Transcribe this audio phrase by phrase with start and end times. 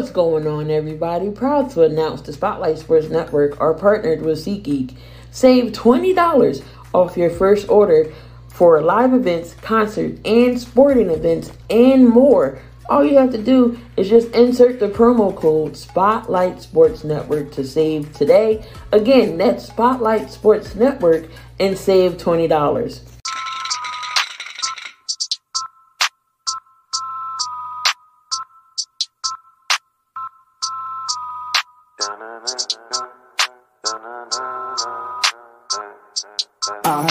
[0.00, 1.30] What's going on, everybody?
[1.30, 4.96] Proud to announce the Spotlight Sports Network are partnered with SeatGeek.
[5.30, 6.64] Save $20
[6.94, 8.10] off your first order
[8.48, 12.62] for live events, concerts, and sporting events, and more.
[12.88, 17.66] All you have to do is just insert the promo code Spotlight Sports Network to
[17.66, 18.64] save today.
[18.92, 23.19] Again, that's Spotlight Sports Network and save $20.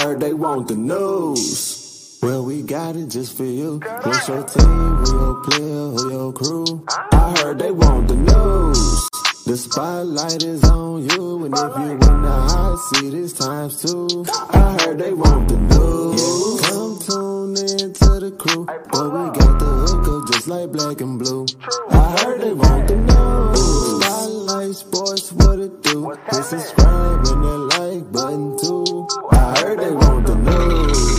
[0.09, 2.17] Heard they want the news.
[2.23, 3.79] Well, we got it just for you.
[4.01, 4.65] What's your team?
[4.65, 5.85] Who your player?
[5.93, 6.83] Who your crew?
[7.11, 9.07] I heard they want the news.
[9.45, 14.25] The spotlight is on you, and if you in the hot seat, it's times two.
[14.49, 16.61] I heard they want the news.
[16.61, 21.01] Come tune in to the crew, but we got the hook up just like black
[21.01, 21.45] and blue.
[21.91, 24.01] I heard they want the news.
[24.01, 26.09] Spotlight Sports, what it do?
[26.09, 29.28] Hit subscribe and that like button too.
[29.59, 31.18] Heard they want the news.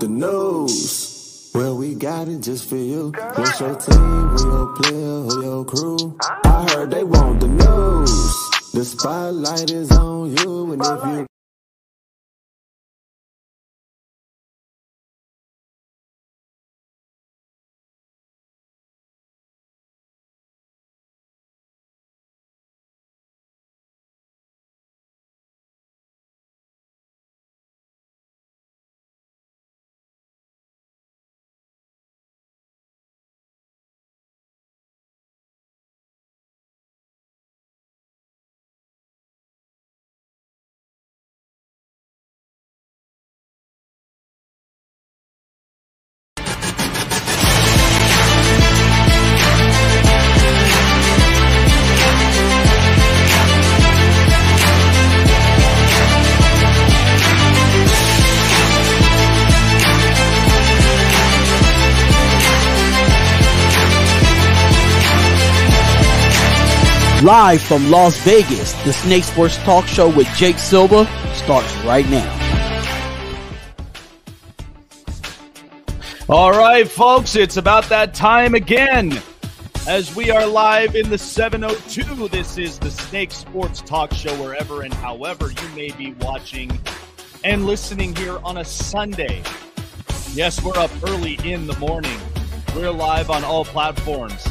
[0.00, 1.50] The news.
[1.54, 3.12] Well, we got it just for you.
[3.34, 3.98] What's your team?
[3.98, 5.20] Who your player?
[5.28, 6.16] Who your crew?
[6.44, 8.72] I heard they want the news.
[8.72, 11.26] The spotlight is on you, and if you
[67.30, 72.28] Live from Las Vegas, the Snake Sports Talk Show with Jake Silva starts right now.
[76.28, 79.22] All right, folks, it's about that time again.
[79.86, 84.82] As we are live in the 702, this is the Snake Sports Talk Show, wherever
[84.82, 86.80] and however you may be watching
[87.44, 89.40] and listening here on a Sunday.
[90.32, 92.18] Yes, we're up early in the morning.
[92.74, 94.48] We're live on all platforms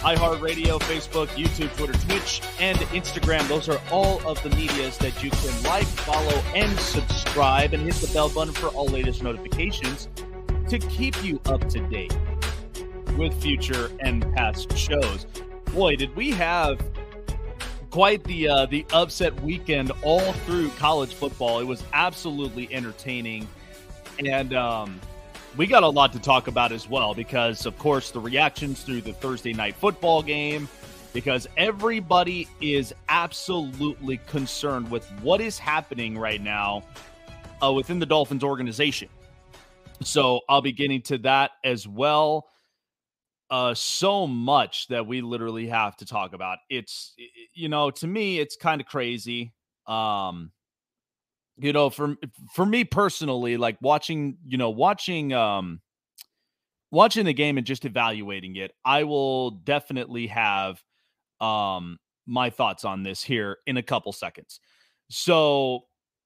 [0.00, 3.46] iHeartRadio, Facebook, YouTube, Twitter, Twitch, and Instagram.
[3.48, 7.94] Those are all of the medias that you can like, follow, and subscribe, and hit
[7.94, 10.08] the bell button for all latest notifications
[10.68, 12.16] to keep you up to date
[13.16, 15.26] with future and past shows.
[15.72, 16.80] Boy, did we have
[17.90, 21.58] quite the uh, the upset weekend all through college football.
[21.60, 23.48] It was absolutely entertaining,
[24.18, 25.00] and um,
[25.56, 29.00] we got a lot to talk about as well because, of course, the reactions through
[29.00, 30.68] the Thursday night football game,
[31.12, 36.84] because everybody is absolutely concerned with what is happening right now
[37.62, 39.08] uh, within the Dolphins organization.
[40.02, 42.48] So I'll be getting to that as well.
[43.50, 46.58] Uh, so much that we literally have to talk about.
[46.70, 47.14] It's,
[47.52, 49.52] you know, to me, it's kind of crazy.
[49.88, 50.52] Um,
[51.60, 52.16] you know for
[52.54, 55.80] for me personally like watching you know watching um
[56.90, 60.82] watching the game and just evaluating it i will definitely have
[61.40, 61.98] um
[62.30, 64.60] my thoughts on this here in a couple seconds.
[65.08, 65.80] So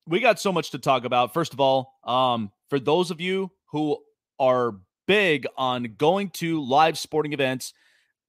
[0.06, 1.32] we got so much to talk about.
[1.32, 3.98] First of all um for those of you who
[4.38, 4.74] are
[5.06, 7.72] big on going to live sporting events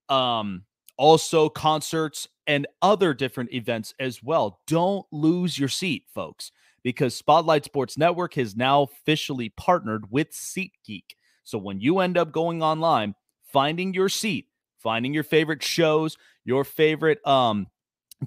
[0.10, 0.64] um
[0.98, 6.52] also concerts and other different events as well don't lose your seat folks
[6.86, 11.16] because Spotlight Sports Network has now officially partnered with SeatGeek.
[11.44, 13.16] So when you end up going online,
[13.52, 16.16] finding your seat, finding your favorite shows,
[16.46, 17.68] your favorite um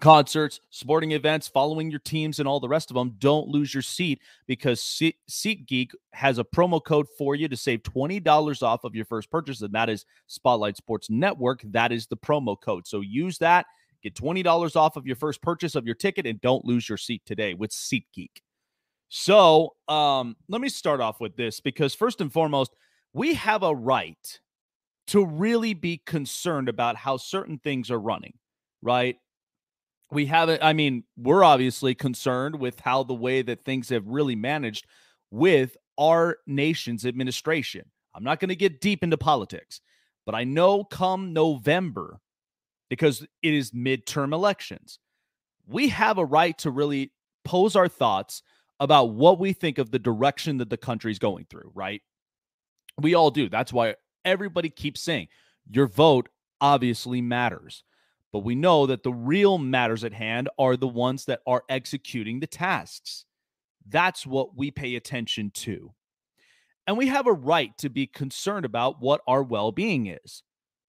[0.00, 3.82] concerts, sporting events, following your teams, and all the rest of them, don't lose your
[3.82, 9.04] seat because SeatGeek has a promo code for you to save $20 off of your
[9.04, 11.62] first purchase, and that is Spotlight Sports Network.
[11.64, 12.88] That is the promo code.
[12.88, 13.66] So use that,
[14.02, 17.22] get $20 off of your first purchase of your ticket, and don't lose your seat
[17.24, 18.42] today with SeatGeek.
[19.08, 22.74] So um, let me start off with this because, first and foremost,
[23.12, 24.40] we have a right
[25.08, 28.34] to really be concerned about how certain things are running,
[28.82, 29.16] right?
[30.10, 34.36] we haven't i mean we're obviously concerned with how the way that things have really
[34.36, 34.86] managed
[35.30, 37.84] with our nation's administration
[38.14, 39.80] i'm not going to get deep into politics
[40.26, 42.20] but i know come november
[42.88, 44.98] because it is midterm elections
[45.66, 47.12] we have a right to really
[47.44, 48.42] pose our thoughts
[48.80, 52.02] about what we think of the direction that the country's going through right
[53.00, 53.94] we all do that's why
[54.24, 55.28] everybody keeps saying
[55.70, 56.28] your vote
[56.60, 57.84] obviously matters
[58.32, 62.40] but we know that the real matters at hand are the ones that are executing
[62.40, 63.24] the tasks.
[63.88, 65.92] That's what we pay attention to.
[66.86, 70.42] And we have a right to be concerned about what our well being is.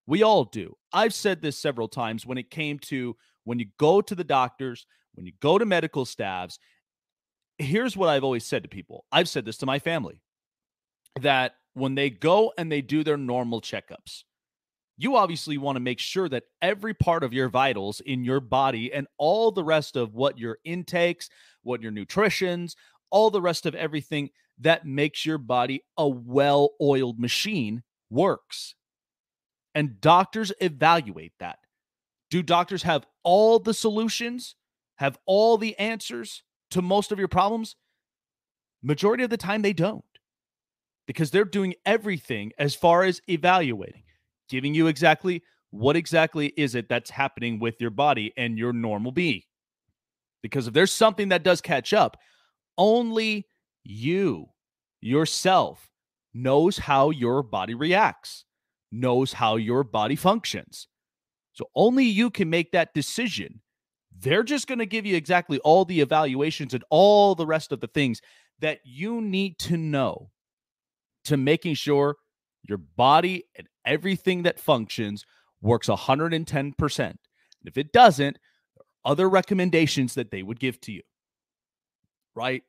[0.05, 0.75] We all do.
[0.91, 4.85] I've said this several times when it came to when you go to the doctors,
[5.13, 6.59] when you go to medical staffs.
[7.59, 10.21] Here's what I've always said to people I've said this to my family
[11.21, 14.23] that when they go and they do their normal checkups,
[14.97, 18.91] you obviously want to make sure that every part of your vitals in your body
[18.93, 21.29] and all the rest of what your intakes,
[21.63, 22.75] what your nutritions,
[23.09, 28.75] all the rest of everything that makes your body a well oiled machine works.
[29.75, 31.59] And doctors evaluate that.
[32.29, 34.55] Do doctors have all the solutions,
[34.97, 37.75] have all the answers to most of your problems?
[38.81, 40.03] Majority of the time, they don't
[41.07, 44.03] because they're doing everything as far as evaluating
[44.49, 49.11] giving you exactly what exactly is it that's happening with your body and your normal
[49.11, 49.43] being.
[50.41, 52.17] Because if there's something that does catch up,
[52.77, 53.45] only
[53.83, 54.47] you
[54.99, 55.89] yourself
[56.33, 58.45] knows how your body reacts,
[58.91, 60.87] knows how your body functions.
[61.53, 63.61] So only you can make that decision.
[64.21, 67.79] They're just going to give you exactly all the evaluations and all the rest of
[67.79, 68.21] the things
[68.59, 70.29] that you need to know
[71.25, 72.17] to making sure
[72.67, 75.25] your body and everything that functions
[75.61, 76.99] works 110%.
[76.99, 77.17] And
[77.65, 78.39] if it doesn't,
[79.05, 81.01] other recommendations that they would give to you.
[82.35, 82.63] Right?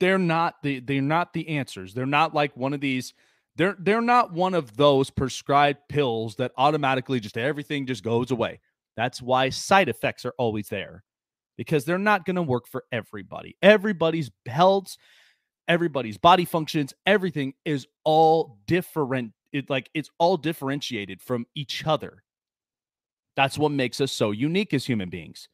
[0.00, 1.94] They're not the they're not the answers.
[1.94, 3.14] They're not like one of these
[3.56, 8.60] they're they're not one of those prescribed pills that automatically just everything just goes away.
[8.96, 11.04] That's why side effects are always there
[11.56, 13.56] because they're not going to work for everybody.
[13.62, 14.96] Everybody's health
[15.68, 19.32] everybody's body functions, everything is all different.
[19.52, 22.22] It like it's all differentiated from each other.
[23.36, 25.48] That's what makes us so unique as human beings.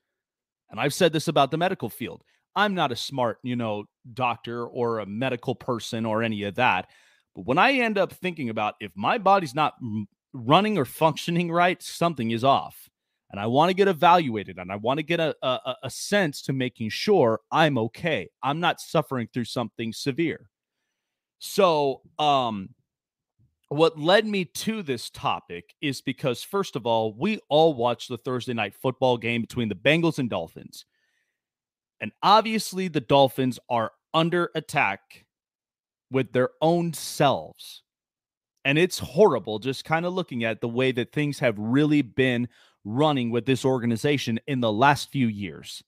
[0.71, 2.23] And I've said this about the medical field.
[2.55, 3.85] I'm not a smart, you know,
[4.15, 6.89] doctor or a medical person or any of that.
[7.35, 9.75] But when I end up thinking about if my body's not
[10.33, 12.89] running or functioning right, something is off
[13.33, 16.43] and I want to get evaluated and I want to get a, a, a sense
[16.43, 18.29] to making sure I'm okay.
[18.43, 20.51] I'm not suffering through something severe.
[21.39, 22.69] So, um,
[23.69, 28.19] what led me to this topic is because, first of all, we all watched the
[28.19, 30.85] Thursday night football game between the Bengals and Dolphins.
[31.99, 35.25] And obviously, the Dolphins are under attack
[36.11, 37.83] with their own selves.
[38.65, 42.49] And it's horrible just kind of looking at the way that things have really been
[42.85, 45.83] running with this organization in the last few years.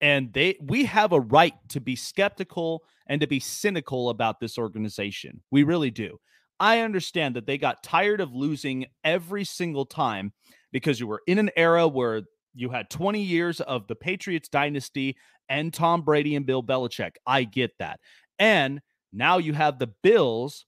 [0.00, 4.58] And they we have a right to be skeptical and to be cynical about this
[4.58, 5.42] organization.
[5.50, 6.18] We really do.
[6.58, 10.32] I understand that they got tired of losing every single time
[10.72, 12.22] because you were in an era where
[12.54, 15.16] you had 20 years of the Patriots dynasty
[15.48, 17.12] and Tom Brady and Bill Belichick.
[17.26, 18.00] I get that.
[18.38, 18.80] And
[19.12, 20.66] now you have the Bills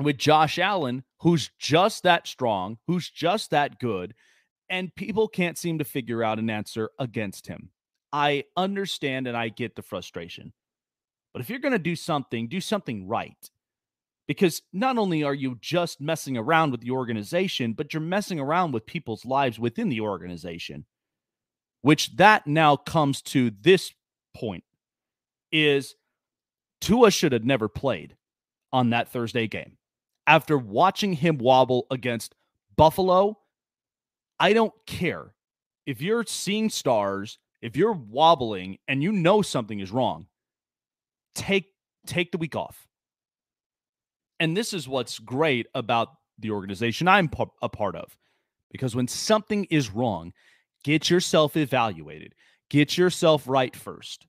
[0.00, 4.14] with Josh Allen, who's just that strong, who's just that good,
[4.70, 7.70] and people can't seem to figure out an answer against him.
[8.12, 10.52] I understand and I get the frustration.
[11.32, 13.50] But if you're going to do something, do something right.
[14.28, 18.72] Because not only are you just messing around with the organization, but you're messing around
[18.72, 20.86] with people's lives within the organization.
[21.82, 23.92] Which that now comes to this
[24.34, 24.64] point
[25.50, 25.96] is
[26.80, 28.16] Tua should have never played
[28.72, 29.78] on that Thursday game.
[30.28, 32.36] After watching him wobble against
[32.76, 33.39] Buffalo
[34.40, 35.34] I don't care.
[35.86, 40.26] If you're seeing stars, if you're wobbling and you know something is wrong,
[41.34, 41.66] take
[42.06, 42.88] take the week off.
[44.40, 47.30] And this is what's great about the organization I'm
[47.62, 48.16] a part of.
[48.70, 50.32] Because when something is wrong,
[50.82, 52.34] Get yourself evaluated,
[52.70, 54.26] get yourself right first.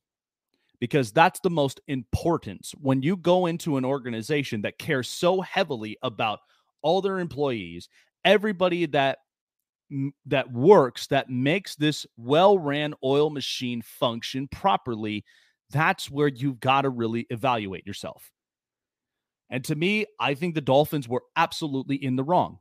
[0.79, 5.97] Because that's the most important when you go into an organization that cares so heavily
[6.01, 6.39] about
[6.81, 7.87] all their employees,
[8.25, 9.19] everybody that
[10.25, 15.23] that works that makes this well-ran oil machine function properly
[15.69, 18.31] that's where you've got to really evaluate yourself.
[19.49, 22.59] And to me i think the dolphins were absolutely in the wrong.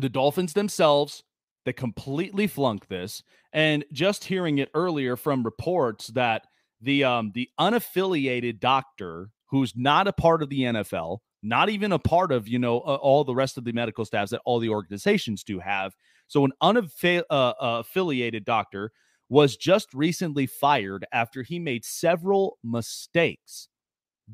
[0.00, 1.22] The dolphins themselves
[1.64, 6.46] they completely flunked this and just hearing it earlier from reports that
[6.80, 11.98] the um the unaffiliated doctor who's not a part of the NFL not even a
[11.98, 14.70] part of you know uh, all the rest of the medical staffs that all the
[14.70, 15.94] organizations do have
[16.34, 18.90] so an unaffiliated uh, uh, doctor
[19.28, 23.68] was just recently fired after he made several mistakes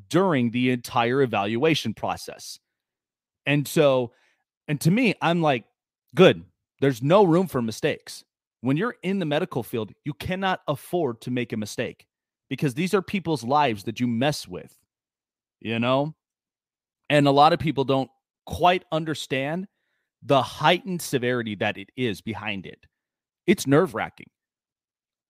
[0.09, 2.57] during the entire evaluation process.
[3.45, 4.13] And so
[4.67, 5.65] and to me i'm like
[6.15, 6.43] good
[6.79, 8.23] there's no room for mistakes.
[8.61, 12.07] When you're in the medical field you cannot afford to make a mistake
[12.49, 14.75] because these are people's lives that you mess with
[15.59, 16.15] you know?
[17.11, 18.09] And a lot of people don't
[18.47, 19.67] quite understand
[20.23, 22.85] the heightened severity that it is behind it.
[23.47, 24.29] It's nerve wracking.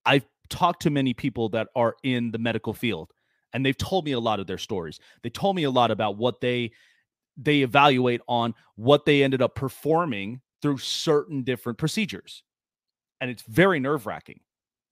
[0.05, 3.11] I've talked to many people that are in the medical field
[3.53, 4.99] and they've told me a lot of their stories.
[5.23, 6.71] They told me a lot about what they
[7.37, 12.43] they evaluate on what they ended up performing through certain different procedures.
[13.19, 14.39] And it's very nerve-wracking.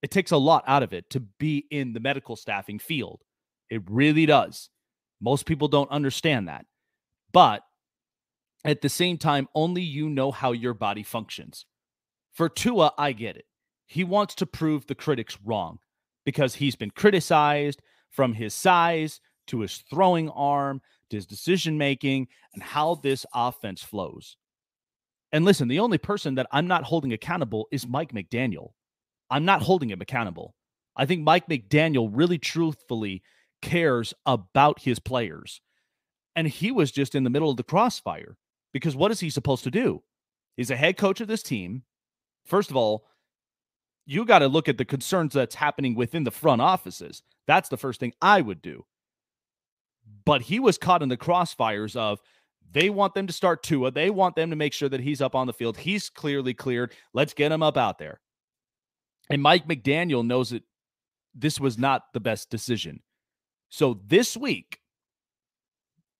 [0.02, 3.22] It takes a lot out of it to be in the medical staffing field.
[3.70, 4.70] It really does.
[5.22, 6.66] Most people don't understand that.
[7.34, 7.62] But
[8.65, 11.65] at the same time, only you know how your body functions.
[12.34, 13.45] For Tua, I get it.
[13.88, 15.80] He wants to prove the critics wrong
[16.26, 22.28] because he's been criticized from his size to his throwing arm to his decision making
[22.54, 24.38] and how this offense flows.
[25.32, 28.69] And listen, the only person that I'm not holding accountable is Mike McDaniel.
[29.30, 30.56] I'm not holding him accountable.
[30.95, 33.24] I think Mike McDaniel really truthfully
[33.62, 35.62] cares about his players
[36.36, 38.38] and he was just in the middle of the crossfire
[38.73, 40.03] because what is he supposed to do?
[40.58, 41.84] He's a head coach of this team.
[42.45, 43.05] First of all,
[44.05, 47.21] you got to look at the concerns that's happening within the front offices.
[47.47, 48.86] That's the first thing I would do.
[50.25, 52.19] But he was caught in the crossfires of
[52.71, 53.91] they want them to start Tua.
[53.91, 55.77] They want them to make sure that he's up on the field.
[55.77, 56.93] He's clearly cleared.
[57.13, 58.19] Let's get him up out there.
[59.29, 60.63] And Mike McDaniel knows that
[61.36, 63.01] this was not the best decision.
[63.69, 64.79] So this week,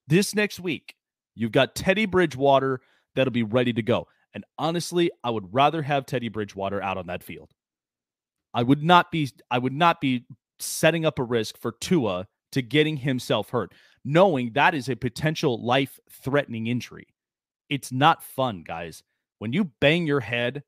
[0.08, 0.96] this next week,
[1.40, 2.82] you've got Teddy Bridgewater
[3.16, 4.08] that'll be ready to go.
[4.34, 7.52] And honestly, I would rather have Teddy Bridgewater out on that field.
[8.54, 10.26] I would not be I would not be
[10.60, 13.74] setting up a risk for Tua to getting himself hurt,
[14.04, 17.08] knowing that is a potential life-threatening injury.
[17.70, 19.04] It's not fun, guys.
[19.38, 20.64] When you bang your head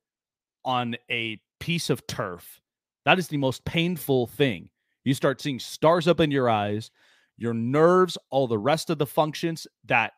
[0.64, 2.62] on a piece of turf,
[3.06, 4.70] that is the most painful thing.
[5.04, 6.92] You start seeing stars up in your eyes
[7.42, 10.14] your nerves, all the rest of the functions that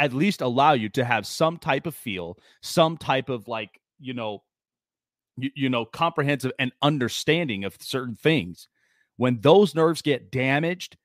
[0.00, 4.14] at least allow you to have some type of feel, some type of like, you
[4.14, 4.42] know,
[5.36, 8.66] you, you know, comprehensive and understanding of certain things.
[9.18, 10.96] When those nerves get damaged,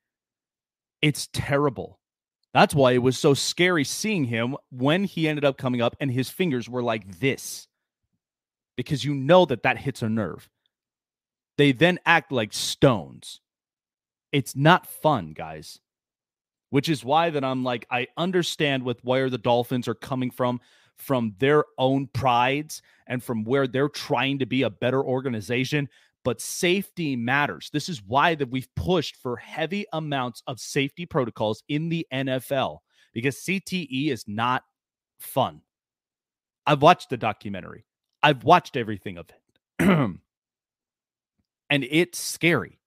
[1.02, 2.00] it's terrible.
[2.54, 3.04] That's why it mm-hmm.
[3.04, 6.82] was so scary seeing him when he ended up coming up and his fingers were
[6.82, 7.68] like this.
[8.78, 10.48] Because you know that that hits a nerve.
[11.58, 13.40] They then act like stones.
[14.32, 15.80] It's not fun, guys.
[16.70, 20.60] Which is why that I'm like, I understand with where the Dolphins are coming from,
[20.96, 25.88] from their own prides and from where they're trying to be a better organization.
[26.24, 27.70] But safety matters.
[27.72, 32.78] This is why that we've pushed for heavy amounts of safety protocols in the NFL
[33.12, 34.64] because CTE is not
[35.20, 35.60] fun.
[36.66, 37.86] I've watched the documentary.
[38.22, 39.36] I've watched everything of it.
[39.88, 40.18] and
[41.70, 42.80] it's scary.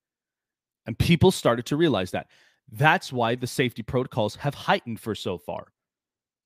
[0.86, 2.28] And people started to realize that.
[2.72, 5.68] That's why the safety protocols have heightened for so far,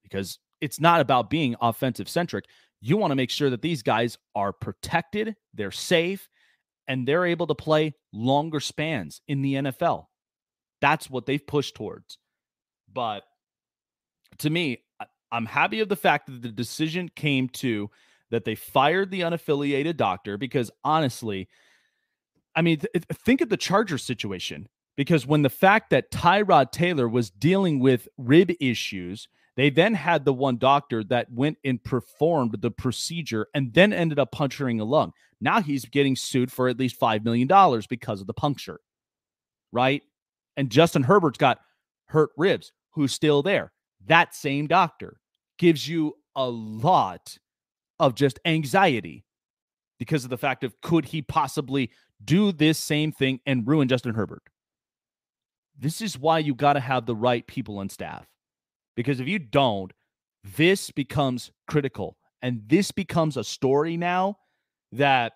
[0.03, 2.45] because it's not about being offensive centric.
[2.79, 6.29] You want to make sure that these guys are protected, they're safe,
[6.87, 10.05] and they're able to play longer spans in the NFL.
[10.81, 12.17] That's what they've pushed towards.
[12.91, 13.23] But
[14.39, 14.83] to me,
[15.31, 17.89] I'm happy of the fact that the decision came to
[18.31, 21.47] that they fired the unaffiliated doctor because honestly,
[22.55, 27.09] I mean, th- think of the Charger situation because when the fact that Tyrod Taylor
[27.09, 32.55] was dealing with rib issues, they then had the one doctor that went and performed
[32.59, 35.11] the procedure and then ended up puncturing a lung.
[35.41, 37.47] Now he's getting sued for at least $5 million
[37.89, 38.79] because of the puncture,
[39.71, 40.01] right?
[40.57, 41.59] And Justin Herbert's got
[42.07, 43.71] hurt ribs, who's still there.
[44.05, 45.17] That same doctor
[45.57, 47.37] gives you a lot
[47.99, 49.25] of just anxiety
[49.99, 51.91] because of the fact of could he possibly
[52.23, 54.43] do this same thing and ruin Justin Herbert?
[55.77, 58.25] This is why you got to have the right people on staff.
[58.95, 59.91] Because if you don't,
[60.57, 62.17] this becomes critical.
[62.41, 64.37] And this becomes a story now
[64.91, 65.33] that,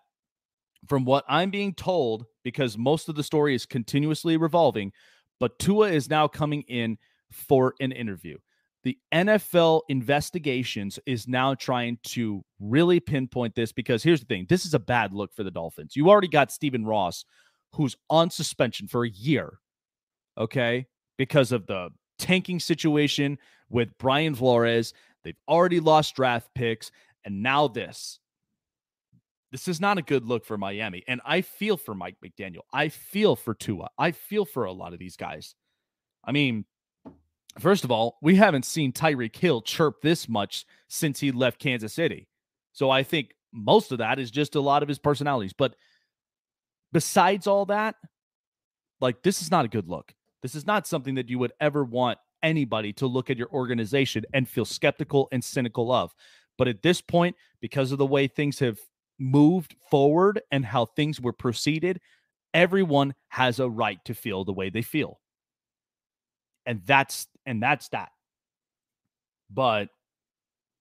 [0.88, 4.91] from what I'm being told, because most of the story is continuously revolving,
[5.39, 6.97] but Tua is now coming in
[7.32, 8.38] for an interview.
[8.84, 14.65] The NFL investigations is now trying to really pinpoint this because here's the thing this
[14.65, 15.95] is a bad look for the Dolphins.
[15.95, 17.26] You already got Stephen Ross,
[17.73, 19.60] who's on suspension for a year,
[20.38, 23.38] okay, because of the tanking situation
[23.69, 24.93] with Brian Flores.
[25.23, 26.91] They've already lost draft picks,
[27.26, 28.19] and now this.
[29.52, 31.04] This is not a good look for Miami.
[31.08, 32.62] And I feel for Mike McDaniel.
[32.73, 33.89] I feel for Tua.
[33.97, 35.56] I feel for a lot of these guys.
[36.23, 36.65] I mean,
[37.58, 41.93] first of all, we haven't seen Tyreek Hill chirp this much since he left Kansas
[41.93, 42.28] City.
[42.73, 45.54] So I think most of that is just a lot of his personalities.
[45.54, 45.76] But
[46.91, 47.95] besides all that,
[49.00, 50.13] like this is not a good look.
[50.41, 54.23] This is not something that you would ever want anybody to look at your organization
[54.34, 56.13] and feel skeptical and cynical of.
[56.58, 58.80] But at this point, because of the way things have
[59.19, 62.00] moved forward and how things were proceeded,
[62.54, 65.19] everyone has a right to feel the way they feel.
[66.65, 68.10] And that's and that's that.
[69.50, 69.89] But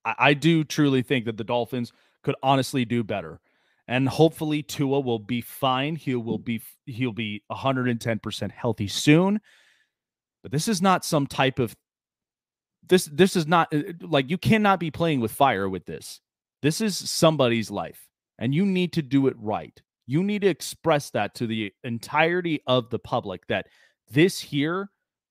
[0.05, 1.93] I, I do truly think that the Dolphins
[2.23, 3.41] could honestly do better.
[3.89, 5.95] And hopefully Tua will be fine.
[5.95, 9.41] He will be he'll be 110% healthy soon.
[10.43, 11.77] But this is not some type of
[12.89, 16.21] this this is not uh, like you cannot be playing with fire with this.
[16.63, 18.07] This is somebody's life
[18.39, 19.81] and you need to do it right.
[20.07, 23.67] You need to express that to the entirety of the public that
[24.11, 24.91] this here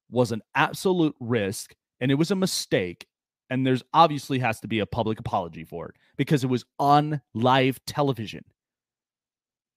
[0.09, 3.07] was an absolute risk and it was a mistake
[3.49, 7.21] and there's obviously has to be a public apology for it because it was on
[7.33, 8.43] live television.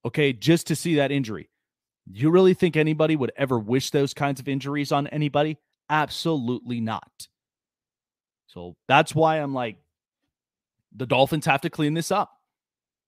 [0.04, 1.50] Okay, just to see that injury.
[2.10, 5.58] You really think anybody would ever wish those kinds of injuries on anybody?
[5.90, 7.28] Absolutely not.
[8.46, 9.76] So that's why I'm like,
[10.96, 12.30] the Dolphins have to clean this up.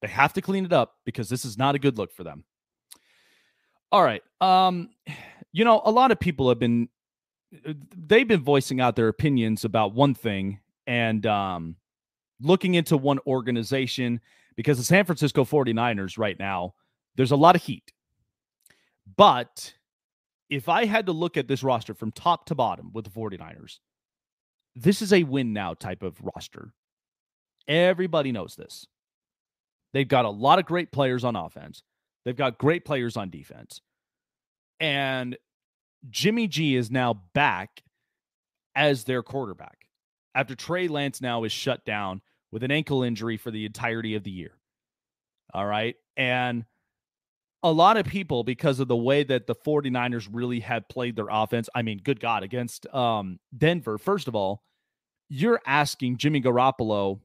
[0.03, 2.45] They have to clean it up because this is not a good look for them.
[3.91, 4.23] All right.
[4.41, 4.91] Um,
[5.53, 6.89] you know, a lot of people have been
[7.97, 11.77] they've been voicing out their opinions about one thing and um
[12.41, 14.21] looking into one organization
[14.57, 16.75] because the San Francisco 49ers right now,
[17.17, 17.93] there's a lot of heat.
[19.17, 19.75] But
[20.49, 23.79] if I had to look at this roster from top to bottom with the 49ers,
[24.75, 26.73] this is a win now type of roster.
[27.69, 28.87] Everybody knows this.
[29.93, 31.83] They've got a lot of great players on offense.
[32.25, 33.81] They've got great players on defense.
[34.79, 35.37] And
[36.09, 37.83] Jimmy G is now back
[38.75, 39.87] as their quarterback
[40.35, 44.25] after Trey Lance now is shut down with an ankle injury for the entirety of
[44.25, 44.57] the year.
[45.53, 45.97] All right.
[46.17, 46.65] And
[47.63, 51.29] a lot of people, because of the way that the 49ers really have played their
[51.31, 54.63] offense, I mean, good God, against um, Denver, first of all,
[55.29, 57.21] you're asking Jimmy Garoppolo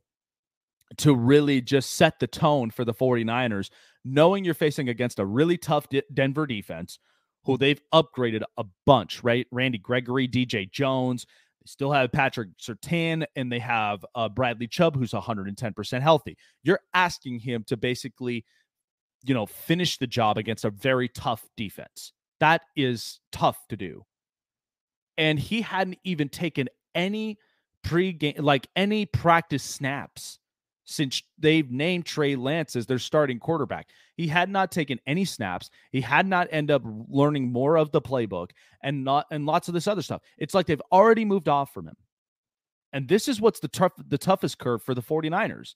[0.97, 3.69] to really just set the tone for the 49ers,
[4.03, 6.99] knowing you're facing against a really tough D- Denver defense
[7.45, 9.47] who they've upgraded a bunch, right?
[9.51, 11.25] Randy Gregory, DJ Jones.
[11.61, 16.37] They still have Patrick Surtain and they have uh, Bradley Chubb, who's 110% healthy.
[16.63, 18.45] You're asking him to basically,
[19.23, 22.13] you know, finish the job against a very tough defense.
[22.39, 24.05] That is tough to do.
[25.17, 27.37] And he hadn't even taken any
[27.83, 30.39] pre-game, like any practice snaps
[30.85, 33.89] since they've named Trey Lance as their starting quarterback.
[34.15, 35.69] He had not taken any snaps.
[35.91, 39.73] He had not end up learning more of the playbook and not and lots of
[39.73, 40.21] this other stuff.
[40.37, 41.97] It's like they've already moved off from him.
[42.93, 45.73] And this is what's the tough the toughest curve for the 49ers,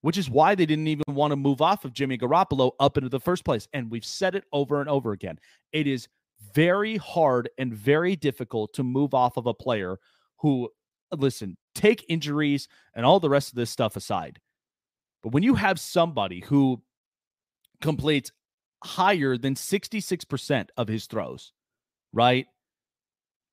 [0.00, 3.10] which is why they didn't even want to move off of Jimmy Garoppolo up into
[3.10, 3.68] the first place.
[3.72, 5.38] And we've said it over and over again.
[5.72, 6.08] It is
[6.54, 9.98] very hard and very difficult to move off of a player
[10.38, 10.68] who
[11.20, 14.40] listen, take injuries and all the rest of this stuff aside.
[15.22, 16.82] But when you have somebody who
[17.80, 18.30] completes
[18.84, 21.52] higher than 66% of his throws,
[22.12, 22.46] right?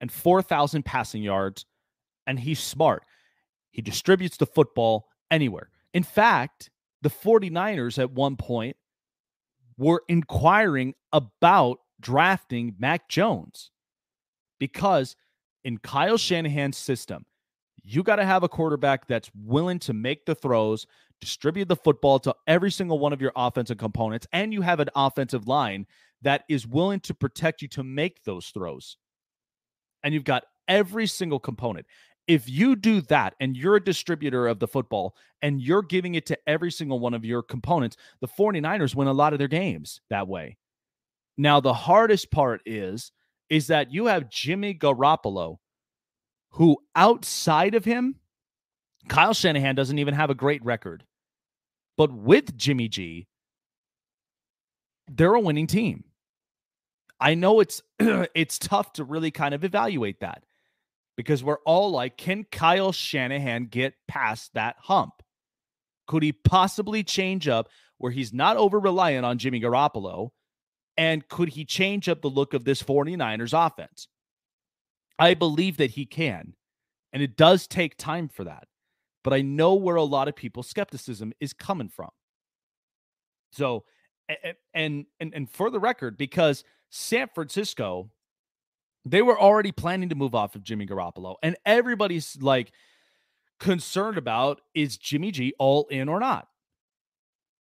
[0.01, 1.65] And 4,000 passing yards,
[2.27, 3.03] and he's smart.
[3.71, 5.69] He distributes the football anywhere.
[5.93, 6.69] In fact,
[7.01, 8.75] the 49ers at one point
[9.77, 13.71] were inquiring about drafting Mac Jones
[14.59, 15.15] because
[15.63, 17.25] in Kyle Shanahan's system,
[17.83, 20.85] you got to have a quarterback that's willing to make the throws,
[21.19, 24.89] distribute the football to every single one of your offensive components, and you have an
[24.95, 25.85] offensive line
[26.21, 28.97] that is willing to protect you to make those throws.
[30.03, 31.85] And you've got every single component.
[32.27, 36.25] if you do that and you're a distributor of the football and you're giving it
[36.27, 40.01] to every single one of your components, the 49ers win a lot of their games
[40.09, 40.57] that way.
[41.37, 43.11] Now, the hardest part is
[43.49, 45.57] is that you have Jimmy Garoppolo,
[46.51, 48.15] who outside of him,
[49.07, 51.03] Kyle Shanahan doesn't even have a great record.
[51.97, 53.27] But with Jimmy G,
[55.07, 56.05] they're a winning team.
[57.19, 60.43] I know it's it's tough to really kind of evaluate that
[61.17, 65.13] because we're all like, can Kyle Shanahan get past that hump?
[66.07, 70.29] Could he possibly change up where he's not over reliant on Jimmy Garoppolo?
[70.97, 74.07] And could he change up the look of this 49ers offense?
[75.21, 76.53] I believe that he can.
[77.13, 78.67] And it does take time for that.
[79.23, 82.09] But I know where a lot of people's skepticism is coming from.
[83.51, 83.83] So,
[84.73, 88.09] and and and for the record, because San Francisco
[89.05, 92.71] they were already planning to move off of Jimmy Garoppolo, and everybody's like
[93.59, 96.47] concerned about is Jimmy G all in or not?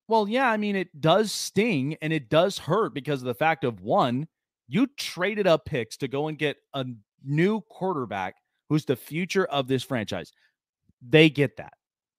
[0.08, 3.64] Well, yeah, I mean, it does sting and it does hurt because of the fact
[3.64, 4.28] of one,
[4.68, 6.86] you traded up picks to go and get a
[7.24, 8.36] new quarterback
[8.70, 10.32] who's the future of this franchise.
[11.08, 11.74] They get that.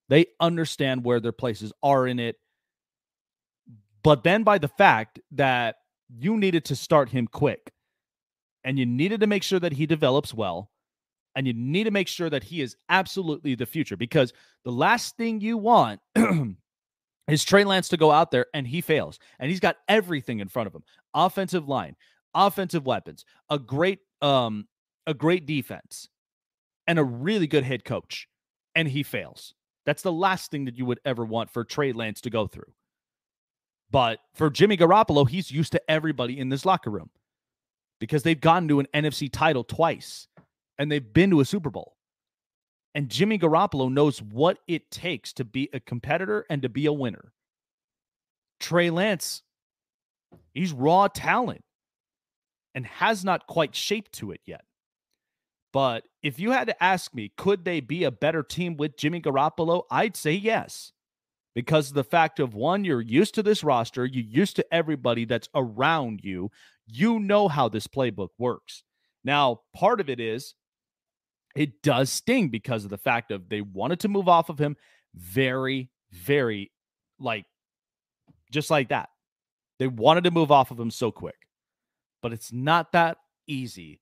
[0.09, 2.37] They understand where their places are in it.
[4.03, 5.77] But then by the fact that
[6.19, 7.73] you needed to start him quick
[8.65, 10.71] and you needed to make sure that he develops well
[11.37, 14.33] and you need to make sure that he is absolutely the future because
[14.65, 16.01] the last thing you want
[17.29, 20.49] is Trey Lance to go out there and he fails and he's got everything in
[20.49, 20.83] front of him
[21.15, 21.95] offensive line
[22.35, 24.67] offensive weapons a great um
[25.11, 26.09] a great defense
[26.87, 28.29] and a really good head coach
[28.75, 29.55] and he fails
[29.87, 32.73] that's the last thing that you would ever want for Trey Lance to go through
[33.91, 37.11] but for Jimmy Garoppolo he's used to everybody in this locker room
[38.01, 40.27] because they've gotten to an NFC title twice
[40.79, 41.95] and they've been to a Super Bowl.
[42.95, 46.93] And Jimmy Garoppolo knows what it takes to be a competitor and to be a
[46.93, 47.33] winner.
[48.59, 49.43] Trey Lance,
[50.53, 51.63] he's raw talent
[52.75, 54.63] and has not quite shaped to it yet.
[55.73, 59.21] But if you had to ask me, could they be a better team with Jimmy
[59.21, 59.85] Garoppolo?
[59.91, 60.93] I'd say yes.
[61.55, 65.25] Because of the fact of one, you're used to this roster, you're used to everybody
[65.25, 66.51] that's around you
[66.93, 68.83] you know how this playbook works.
[69.25, 70.55] Now, part of it is
[71.55, 74.77] it does sting because of the fact of they wanted to move off of him
[75.15, 76.71] very, very
[77.19, 77.45] like
[78.51, 79.09] just like that.
[79.79, 81.37] They wanted to move off of him so quick.
[82.23, 84.01] But it's not that easy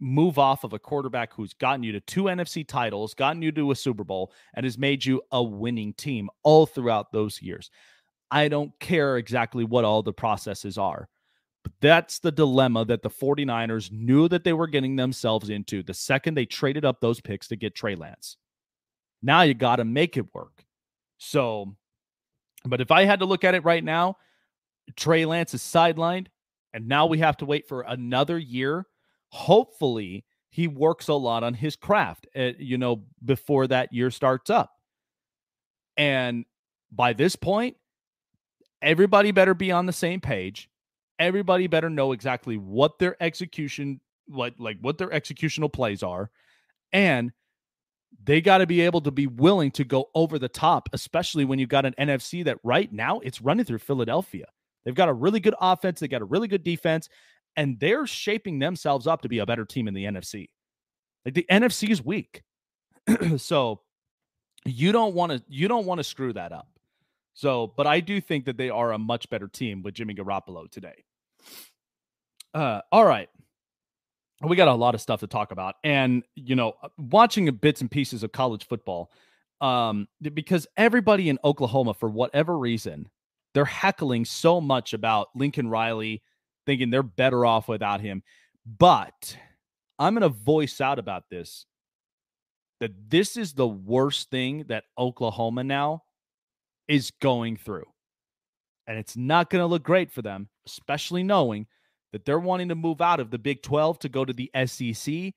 [0.00, 3.70] move off of a quarterback who's gotten you to two NFC titles, gotten you to
[3.70, 7.70] a Super Bowl, and has made you a winning team all throughout those years.
[8.30, 11.08] I don't care exactly what all the processes are.
[11.62, 15.92] But that's the dilemma that the 49ers knew that they were getting themselves into the
[15.92, 18.36] second they traded up those picks to get Trey Lance.
[19.22, 20.64] Now you got to make it work.
[21.18, 21.76] So,
[22.64, 24.16] but if I had to look at it right now,
[24.96, 26.28] Trey Lance is sidelined,
[26.72, 28.86] and now we have to wait for another year.
[29.30, 34.50] Hopefully, he works a lot on his craft, uh, you know, before that year starts
[34.50, 34.72] up.
[35.96, 36.44] And
[36.90, 37.76] by this point,
[38.82, 40.70] everybody better be on the same page
[41.20, 46.30] everybody better know exactly what their execution like like what their executional plays are
[46.92, 47.30] and
[48.24, 51.58] they got to be able to be willing to go over the top especially when
[51.58, 54.46] you've got an NFC that right now it's running through Philadelphia.
[54.84, 57.08] They've got a really good offense, they got a really good defense
[57.56, 60.48] and they're shaping themselves up to be a better team in the NFC.
[61.24, 62.42] Like the NFC is weak.
[63.36, 63.80] so
[64.64, 66.68] you don't want to you don't want to screw that up.
[67.34, 70.70] So, but I do think that they are a much better team with Jimmy Garoppolo
[70.70, 71.04] today.
[72.52, 73.28] Uh, all right.
[74.42, 75.76] We got a lot of stuff to talk about.
[75.84, 79.10] And, you know, uh, watching bits and pieces of college football,
[79.60, 83.08] um, because everybody in Oklahoma, for whatever reason,
[83.52, 86.22] they're heckling so much about Lincoln Riley,
[86.70, 88.22] thinking they're better off without him.
[88.64, 89.36] But
[89.98, 91.66] I'm going to voice out about this
[92.78, 96.04] that this is the worst thing that Oklahoma now
[96.86, 97.86] is going through.
[98.86, 101.66] And it's not going to look great for them, especially knowing
[102.12, 105.34] that they're wanting to move out of the Big 12 to go to the SEC,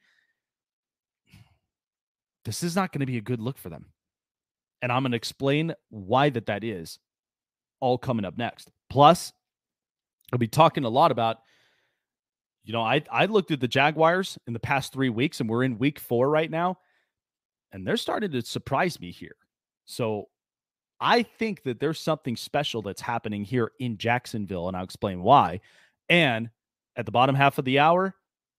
[2.46, 3.88] this is not going to be a good look for them.
[4.84, 7.00] And I'm going to explain why that that is
[7.80, 8.69] all coming up next.
[8.91, 9.34] Plus,
[10.34, 11.38] I'll be talking a lot about
[12.65, 15.63] you know, I I looked at the Jaguars in the past 3 weeks and we're
[15.63, 16.80] in week 4 right now
[17.72, 19.36] and they're starting to surprise me here.
[19.86, 20.30] So,
[21.00, 25.60] I think that there's something special that's happening here in Jacksonville and I'll explain why.
[26.08, 26.50] And
[26.96, 28.15] at the bottom half of the hour,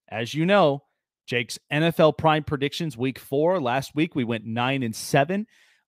[0.09, 0.83] as you know,
[1.25, 3.59] Jake's NFL Prime predictions week four.
[3.59, 5.47] Last week we went nine and seven.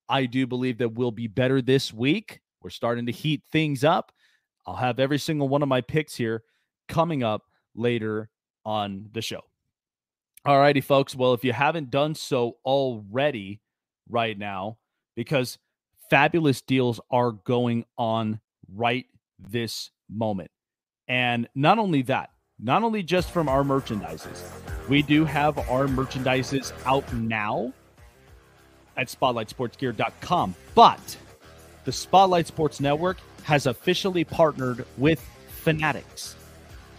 [0.09, 2.41] I do believe that we'll be better this week.
[2.63, 4.11] We're starting to heat things up.
[4.67, 6.43] I'll have every single one of my picks here
[6.89, 8.29] coming up later
[8.65, 9.41] on the show.
[10.45, 11.15] All righty, folks.
[11.15, 13.61] Well, if you haven't done so already
[14.09, 14.77] right now,
[15.15, 15.57] because
[16.09, 18.39] fabulous deals are going on
[18.73, 19.05] right
[19.39, 20.51] this moment.
[21.07, 24.43] And not only that, not only just from our merchandises,
[24.89, 27.73] we do have our merchandises out now
[28.97, 30.55] at spotlightsportsgear.com.
[30.75, 31.17] But
[31.85, 36.35] the Spotlight Sports Network has officially partnered with Fanatics.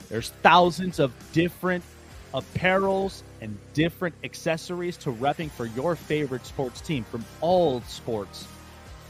[0.09, 1.85] There's thousands of different
[2.33, 8.47] apparels and different accessories to repping for your favorite sports team from all sports,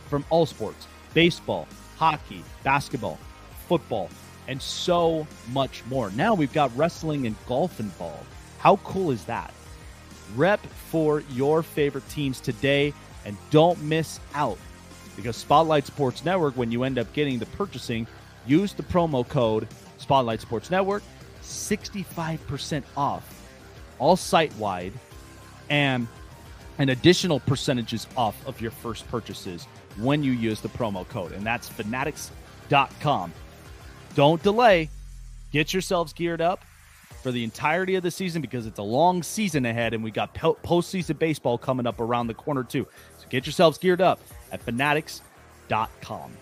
[0.09, 3.21] from all sports baseball, hockey, basketball,
[3.69, 4.11] football,
[4.49, 6.11] and so much more.
[6.11, 8.27] Now we've got wrestling and golf involved.
[8.59, 9.55] How cool is that?
[10.35, 12.93] Rep for your favorite teams today
[13.25, 14.59] and don't miss out
[15.19, 18.07] because Spotlight Sports Network, when you end up getting the purchasing,
[18.47, 21.03] use the promo code Spotlight Sports Network,
[21.43, 23.35] 65% off
[23.99, 24.93] all site wide
[25.71, 26.07] and
[26.79, 29.65] an additional percentages off of your first purchases
[29.97, 31.33] when you use the promo code.
[31.33, 33.33] And that's fanatics.com.
[34.15, 34.89] Don't delay.
[35.51, 36.61] Get yourselves geared up
[37.25, 40.33] for the entirety of the season because it's a long season ahead and we got
[40.33, 42.87] postseason baseball coming up around the corner too.
[43.31, 44.21] Get yourselves geared up
[44.53, 46.33] at fanatics.com.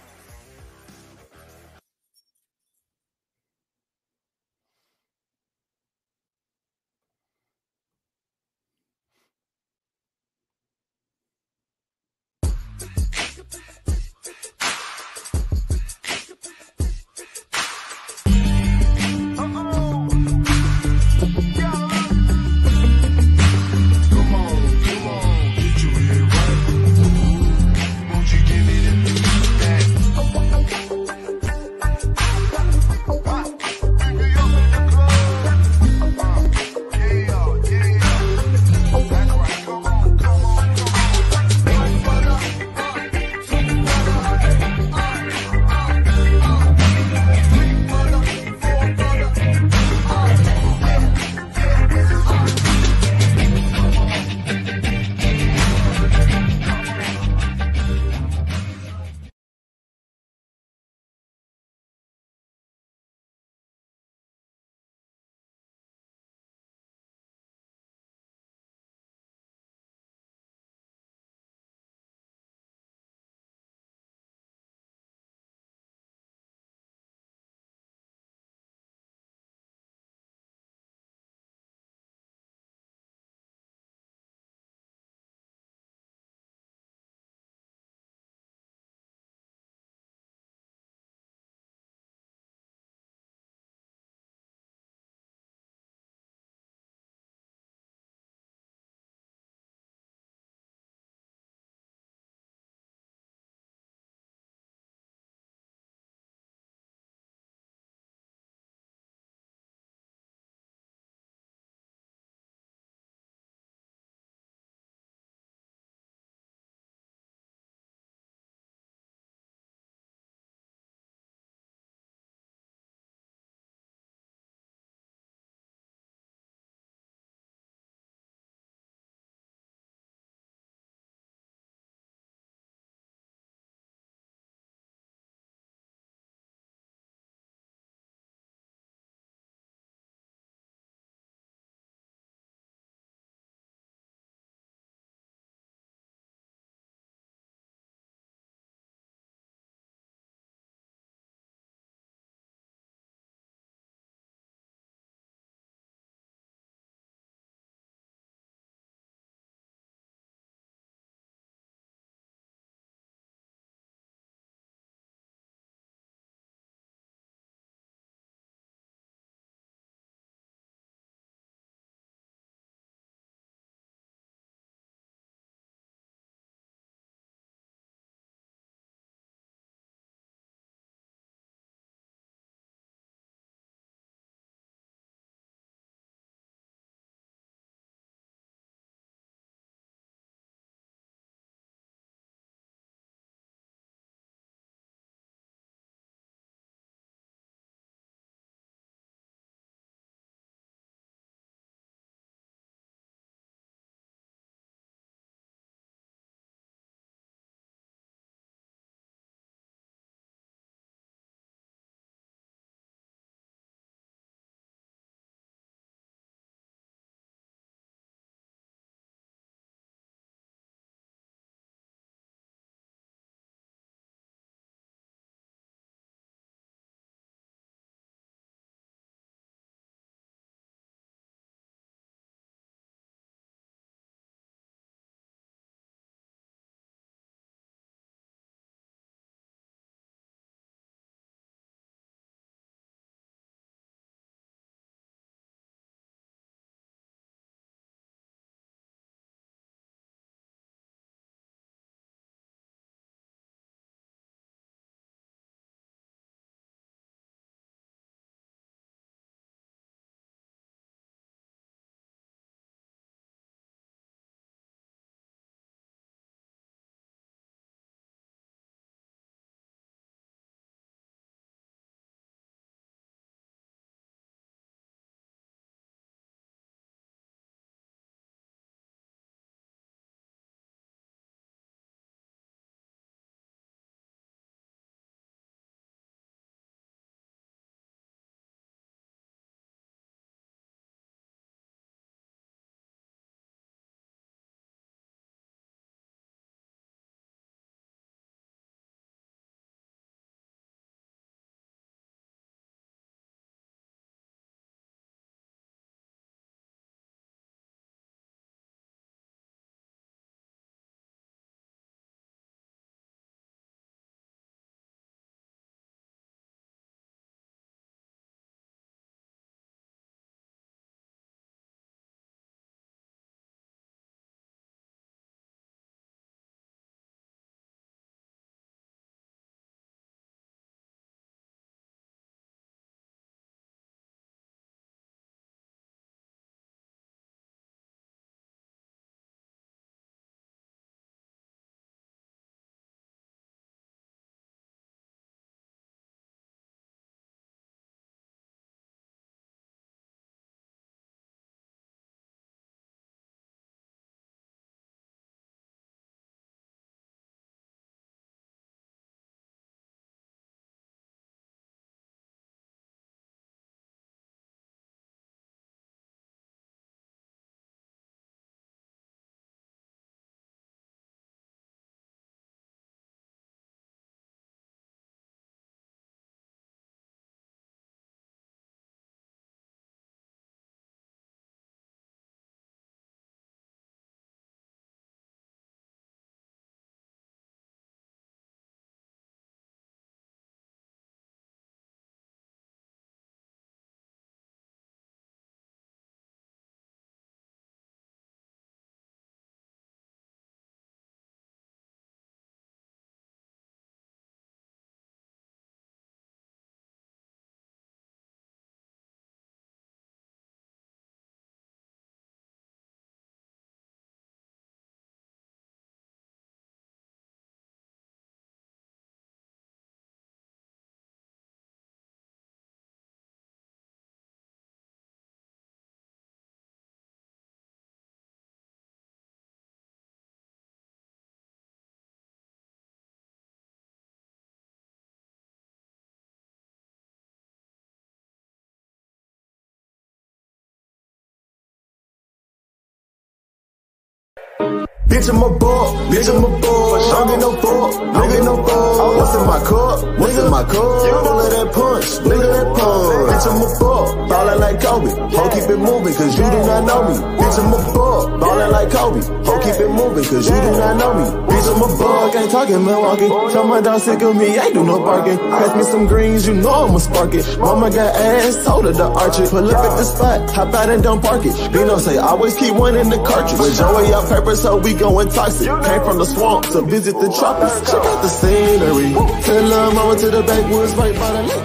[445.17, 447.01] Bitch, I'm a ball, bitch, I'm a ball.
[447.09, 449.17] Don't get no ball, don't get no ball.
[449.17, 450.21] What's in my cup?
[450.21, 450.75] What's in my cup?
[450.77, 453.33] Full of that punch, nigga that punch.
[453.33, 455.09] Bitch, I'm a ball, ballin' like Kobe.
[455.09, 457.17] Ho, keep it moving, cause you do not know me.
[457.41, 459.25] Bitch, I'm a ball, ballin' like Kobe.
[459.25, 461.56] Ho, keep it moving, cause you do not know me.
[461.77, 463.29] I'm a ball, ain't talking Milwaukee.
[463.53, 465.37] Tell my dog sick of me, ain't do no barking.
[465.37, 467.45] Pass me some greens, you know I'ma spark it.
[467.59, 469.51] Mama got ass, told her to arch it.
[469.51, 471.73] Pull up at the spot, hop out and don't park it.
[471.73, 473.61] Bino say, always keep one in the cartridge.
[473.61, 475.67] With Joey up purpose, so we going toxic.
[475.67, 477.81] Came from the swamp to visit the tropics.
[477.91, 479.13] Check out the scenery.
[479.43, 481.63] Tell love mama to the backwoods right by the lake.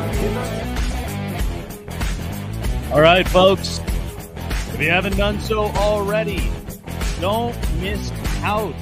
[2.92, 3.80] All right, folks.
[4.74, 6.52] If you haven't done so already,
[7.22, 8.12] don't miss
[8.44, 8.76] out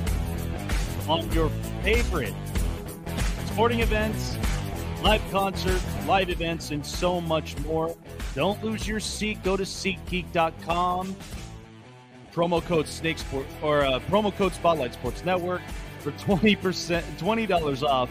[1.09, 1.49] on your
[1.83, 2.33] favorite
[3.47, 4.37] sporting events,
[5.03, 7.95] live concerts, live events, and so much more.
[8.35, 9.41] Don't lose your seat.
[9.43, 11.15] Go to SeatGeek.com.
[12.31, 15.61] Promo code Snake Sport or uh, promo code Spotlight Sports Network
[15.99, 18.09] for twenty percent, twenty dollars off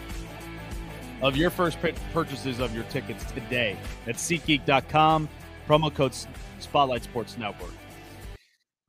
[1.21, 1.77] of your first
[2.13, 3.77] purchases of your tickets today.
[4.07, 5.27] at SeatGeek.com.
[5.67, 6.13] Promo code
[6.59, 7.73] Spotlight Sports Network.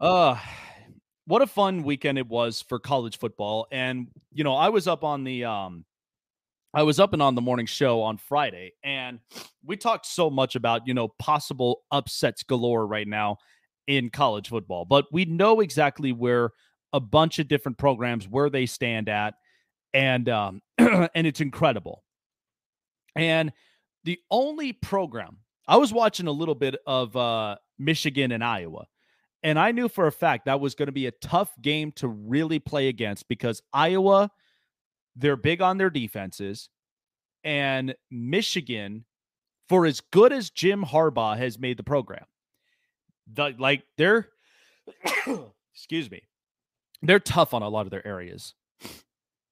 [0.00, 0.36] Uh
[1.26, 3.66] what a fun weekend it was for college football.
[3.70, 5.84] And you know, I was up on the um
[6.72, 9.18] I was up and on the morning show on Friday, and
[9.64, 13.38] we talked so much about, you know, possible upsets galore right now
[13.88, 14.84] in college football.
[14.84, 16.50] But we know exactly where
[16.92, 19.34] a bunch of different programs where they stand at,
[19.92, 22.04] and um, and it's incredible.
[23.16, 23.52] And
[24.04, 28.86] the only program I was watching a little bit of uh, Michigan and Iowa,
[29.43, 32.09] and I knew for a fact that was going to be a tough game to
[32.09, 34.30] really play against because Iowa
[35.16, 36.68] they're big on their defenses.
[37.45, 39.05] And Michigan,
[39.68, 42.24] for as good as Jim Harbaugh has made the program,
[43.32, 44.28] the, like they're,
[45.74, 46.22] excuse me,
[47.03, 48.55] they're tough on a lot of their areas.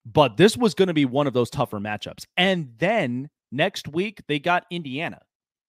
[0.04, 2.24] But this was going to be one of those tougher matchups.
[2.36, 5.20] And then next week, they got Indiana.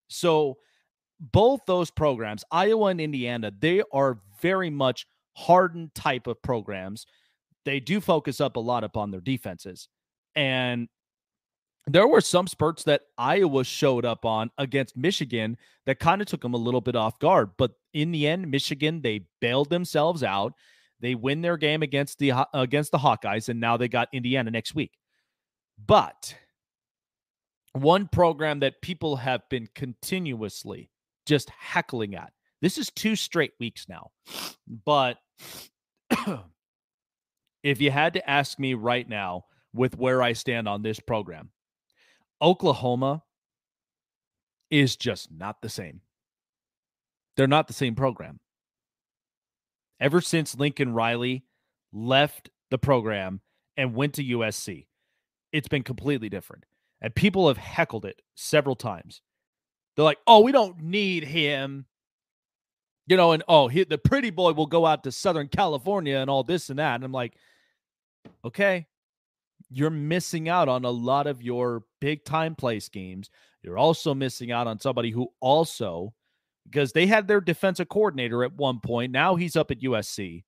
[0.08, 0.58] So
[1.20, 5.06] both those programs, Iowa and Indiana, they are very much
[5.36, 7.06] hardened type of programs
[7.66, 9.88] they do focus up a lot upon their defenses.
[10.36, 10.88] And
[11.86, 16.42] there were some spurts that Iowa showed up on against Michigan that kind of took
[16.42, 17.52] them a little bit off guard.
[17.58, 20.54] But in the end, Michigan they bailed themselves out.
[21.00, 24.76] They win their game against the against the Hawkeyes, and now they got Indiana next
[24.76, 24.98] week.
[25.84, 26.36] But
[27.74, 30.90] one program that people have been continuously
[31.30, 32.34] just heckling at.
[32.62, 34.10] This is two straight weeks now,
[34.86, 35.18] but
[37.64, 41.52] if you had to ask me right now with where I stand on this program,
[42.42, 43.22] Oklahoma
[44.72, 46.02] is just not the same.
[47.38, 48.40] They're not the same program.
[50.02, 51.46] Ever since Lincoln Riley
[51.94, 53.42] left the program
[53.78, 54.88] and went to USC,
[55.54, 56.66] it's been completely different.
[57.02, 59.22] And people have heckled it several times.
[60.00, 61.86] They're like, oh, we don't need him
[63.10, 66.30] you know, and oh, he, the pretty boy will go out to Southern California and
[66.30, 66.94] all this and that.
[66.94, 67.34] And I'm like,
[68.46, 68.86] okay,
[69.72, 73.32] you're missing out on a lot of your big time place games.
[73.64, 76.14] You're also missing out on somebody who also,
[76.66, 79.12] because they had their defensive coordinator at one point.
[79.12, 80.44] Now he's up at USC.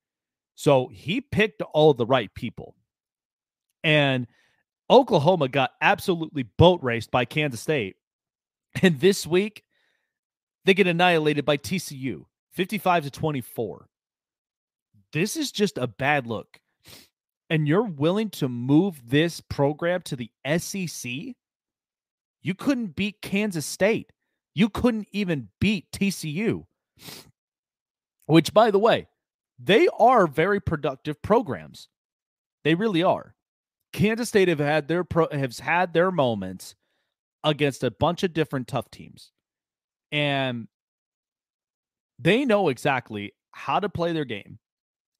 [0.53, 2.75] So he picked all the right people.
[3.83, 4.27] And
[4.87, 7.95] Oklahoma got absolutely boat raced by Kansas State.
[8.81, 9.63] And this week,
[10.65, 12.25] they get annihilated by TCU.
[12.53, 13.87] 55 to 24.
[15.13, 16.59] This is just a bad look.
[17.49, 21.11] And you're willing to move this program to the SEC?
[22.41, 24.11] You couldn't beat Kansas State.
[24.53, 26.65] You couldn't even beat TCU.
[28.25, 29.07] Which, by the way,
[29.59, 31.87] they are very productive programs.
[32.63, 33.35] They really are.
[33.91, 36.75] Kansas State have had their pro, has had their moments
[37.43, 39.31] against a bunch of different tough teams.
[40.11, 40.67] And
[42.19, 44.59] they know exactly how to play their game.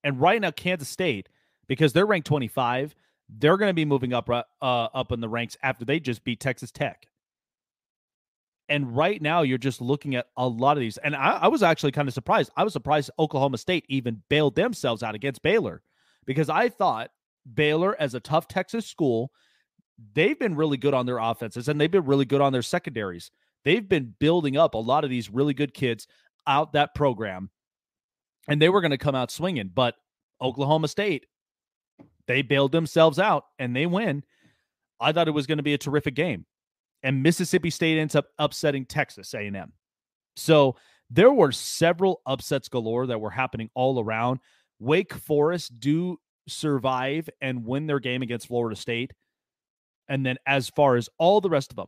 [0.04, 1.30] And right now, Kansas State,
[1.68, 2.96] because they're ranked 25,
[3.30, 6.40] they're going to be moving up uh, up in the ranks after they just beat
[6.40, 7.08] Texas Tech.
[8.68, 10.98] And right now, you're just looking at a lot of these.
[10.98, 12.52] And I, I was actually kind of surprised.
[12.56, 15.82] I was surprised Oklahoma State even bailed themselves out against Baylor
[16.26, 17.12] because I thought
[17.54, 19.32] Baylor, as a tough Texas school,
[20.14, 23.32] they've been really good on their offenses and they've been really good on their secondaries.
[23.64, 26.08] They've been building up a lot of these really good kids
[26.48, 27.50] out that program
[28.48, 29.72] and they were going to come out swinging.
[29.74, 29.96] But
[30.42, 31.26] Oklahoma State,
[32.28, 34.24] they bailed themselves out and they win.
[35.00, 36.46] I thought it was going to be a terrific game.
[37.04, 39.74] And Mississippi State ends up upsetting Texas A&M.
[40.36, 40.76] So
[41.10, 44.40] there were several upsets galore that were happening all around.
[44.80, 49.14] Wake Forest do survive and win their game against Florida State.
[50.12, 51.88] And then as far as all the rest of them,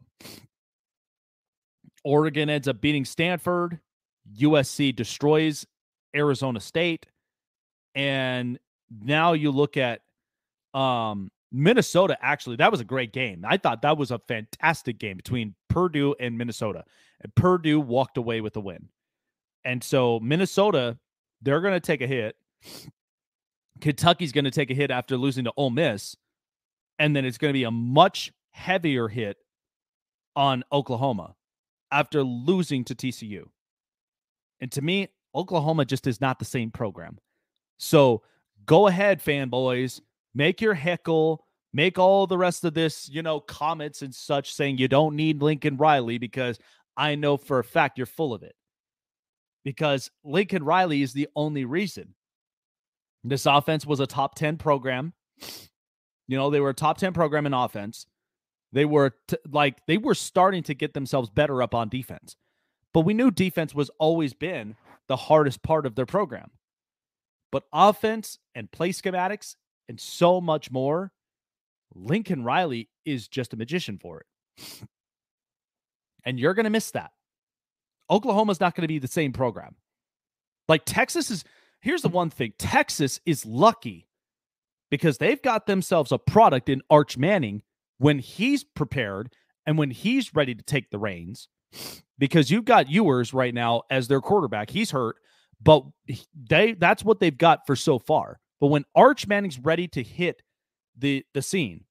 [2.06, 3.80] Oregon ends up beating Stanford,
[4.40, 5.66] USC destroys
[6.16, 7.06] Arizona State,
[7.96, 8.58] and
[8.90, 10.00] now you look at
[10.74, 13.44] um Minnesota actually that was a great game.
[13.46, 16.86] I thought that was a fantastic game between Purdue and Minnesota.
[17.20, 18.88] And Purdue walked away with the win.
[19.66, 20.98] And so Minnesota
[21.42, 22.38] they're going to take a hit.
[23.82, 26.16] Kentucky's going to take a hit after losing to Ole Miss,
[27.00, 29.38] and then it's going to be a much heavier hit
[30.36, 31.36] on Oklahoma
[31.92, 33.46] after losing to TCU.
[34.62, 37.18] And to me, Oklahoma just is not the same program.
[37.78, 38.24] So
[38.66, 40.00] go ahead, fanboys,
[40.34, 44.78] make your heckle, make all the rest of this, you know, comments and such saying
[44.78, 46.60] you don't need Lincoln Riley because
[46.96, 48.56] I know for a fact you're full of it
[49.64, 52.14] because Lincoln Riley is the only reason.
[53.24, 55.14] This offense was a top 10 program.
[56.34, 58.08] You know, they were a top 10 program in offense.
[58.72, 62.38] They were t- like, they were starting to get themselves better up on defense.
[62.92, 64.76] But we knew defense was always been
[65.08, 66.50] the hardest part of their program.
[67.52, 69.58] But offense and play schematics
[69.88, 71.12] and so much more,
[71.94, 74.88] Lincoln Riley is just a magician for it.
[76.26, 77.12] And you're going to miss that.
[78.10, 79.76] Oklahoma's not going to be the same program.
[80.68, 81.44] Like Texas is,
[81.80, 84.08] here's the one thing Texas is lucky
[84.94, 87.64] because they've got themselves a product in Arch Manning
[87.98, 89.34] when he's prepared
[89.66, 91.48] and when he's ready to take the reins.
[92.20, 94.70] Because you've got Ewers right now as their quarterback.
[94.70, 95.16] He's hurt,
[95.60, 95.84] but
[96.36, 98.40] they that's what they've got for so far.
[98.62, 100.44] But when Arch Manning's ready to hit
[100.96, 101.86] the the scene,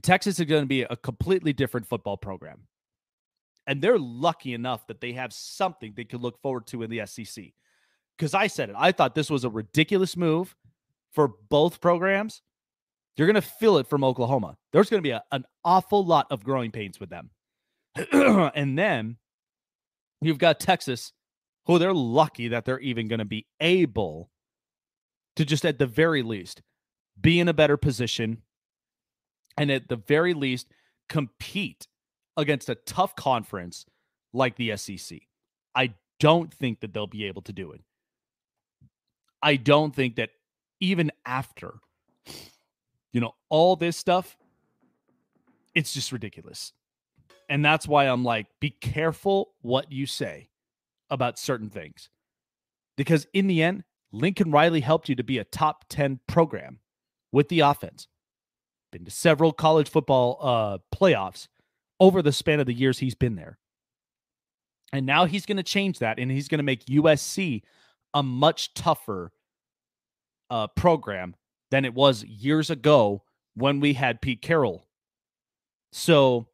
[0.00, 2.68] Texas is going to be a completely different football program
[3.66, 7.04] and they're lucky enough that they have something they could look forward to in the
[7.04, 7.46] SEC.
[8.16, 10.54] Because I said it, I thought this was a ridiculous move
[11.12, 12.42] for both programs.
[13.16, 14.56] You're going to feel it from Oklahoma.
[14.72, 17.30] There's going to be a, an awful lot of growing pains with them.
[18.54, 19.16] and then
[20.22, 21.12] you've got Texas,
[21.66, 24.30] who they're lucky that they're even going to be able
[25.36, 26.62] to just at the very least
[27.20, 28.38] be in a better position
[29.56, 30.68] and at the very least
[31.08, 31.86] compete
[32.36, 33.84] against a tough conference
[34.32, 35.18] like the SEC.
[35.74, 37.82] I don't think that they'll be able to do it.
[39.42, 40.30] I don't think that
[40.80, 41.74] even after,
[43.12, 44.36] you know, all this stuff,
[45.74, 46.72] it's just ridiculous.
[47.48, 50.48] And that's why I'm like, be careful what you say
[51.10, 52.08] about certain things.
[52.96, 56.78] Because in the end, Lincoln Riley helped you to be a top 10 program
[57.32, 58.08] with the offense.
[58.92, 61.48] Been to several college football uh, playoffs
[62.00, 63.58] over the span of the years he's been there.
[64.92, 67.62] And now he's going to change that and he's going to make USC
[68.12, 69.30] a much tougher
[70.50, 71.34] uh, program
[71.70, 73.22] than it was years ago
[73.54, 74.86] when we had Pete Carroll.
[75.92, 76.46] So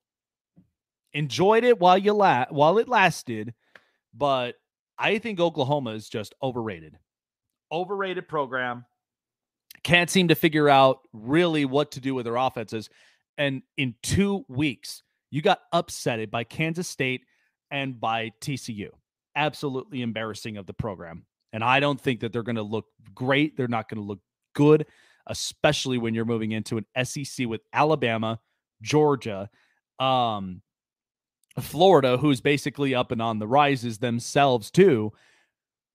[1.12, 3.54] enjoyed it while you la- while it lasted,
[4.14, 4.56] but
[4.98, 6.98] I think Oklahoma is just overrated.
[7.70, 8.84] Overrated program.
[9.82, 12.88] Can't seem to figure out really what to do with their offenses.
[13.38, 17.22] And in two weeks, you got upsetted by Kansas State
[17.70, 18.88] and by TCU.
[19.34, 21.26] Absolutely embarrassing of the program.
[21.56, 22.84] And I don't think that they're going to look
[23.14, 23.56] great.
[23.56, 24.20] They're not going to look
[24.54, 24.84] good,
[25.26, 28.40] especially when you're moving into an SEC with Alabama,
[28.82, 29.48] Georgia,
[29.98, 30.60] um,
[31.58, 35.14] Florida, who's basically up and on the rises themselves, too.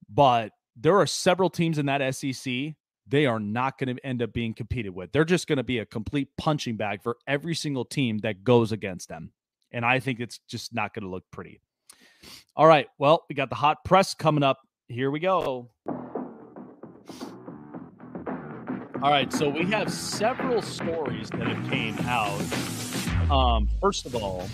[0.09, 2.74] But there are several teams in that SEC
[3.05, 5.12] they are not going to end up being competed with.
[5.12, 8.72] They're just going to be a complete punching bag for every single team that goes
[8.72, 9.32] against them.
[9.72, 11.62] And I think it's just not going to look pretty.
[12.55, 12.88] All right.
[12.97, 14.59] Well, we got the hot press coming up.
[14.91, 15.69] Here we go.
[19.01, 19.31] All right.
[19.31, 22.41] So we have several stories that have came out.
[23.31, 24.49] Um, first of all,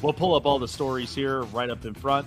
[0.00, 2.26] we'll pull up all the stories here right up in front.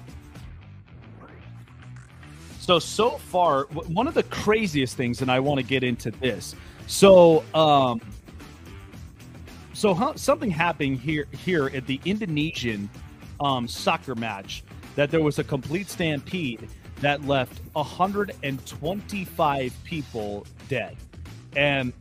[2.60, 6.54] So so far, one of the craziest things, and I want to get into this.
[6.86, 8.02] So, um,
[9.74, 12.88] so something happened here here at the Indonesian
[13.40, 14.64] um, soccer match
[14.96, 16.68] that there was a complete stampede
[17.02, 20.96] that left 125 people dead,
[21.56, 21.94] and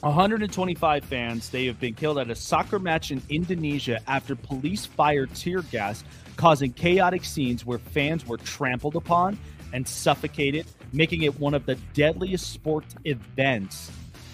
[0.00, 5.34] 125 fans they have been killed at a soccer match in Indonesia after police fired
[5.34, 6.04] tear gas,
[6.36, 9.38] causing chaotic scenes where fans were trampled upon
[9.72, 13.90] and suffocated, making it one of the deadliest sports events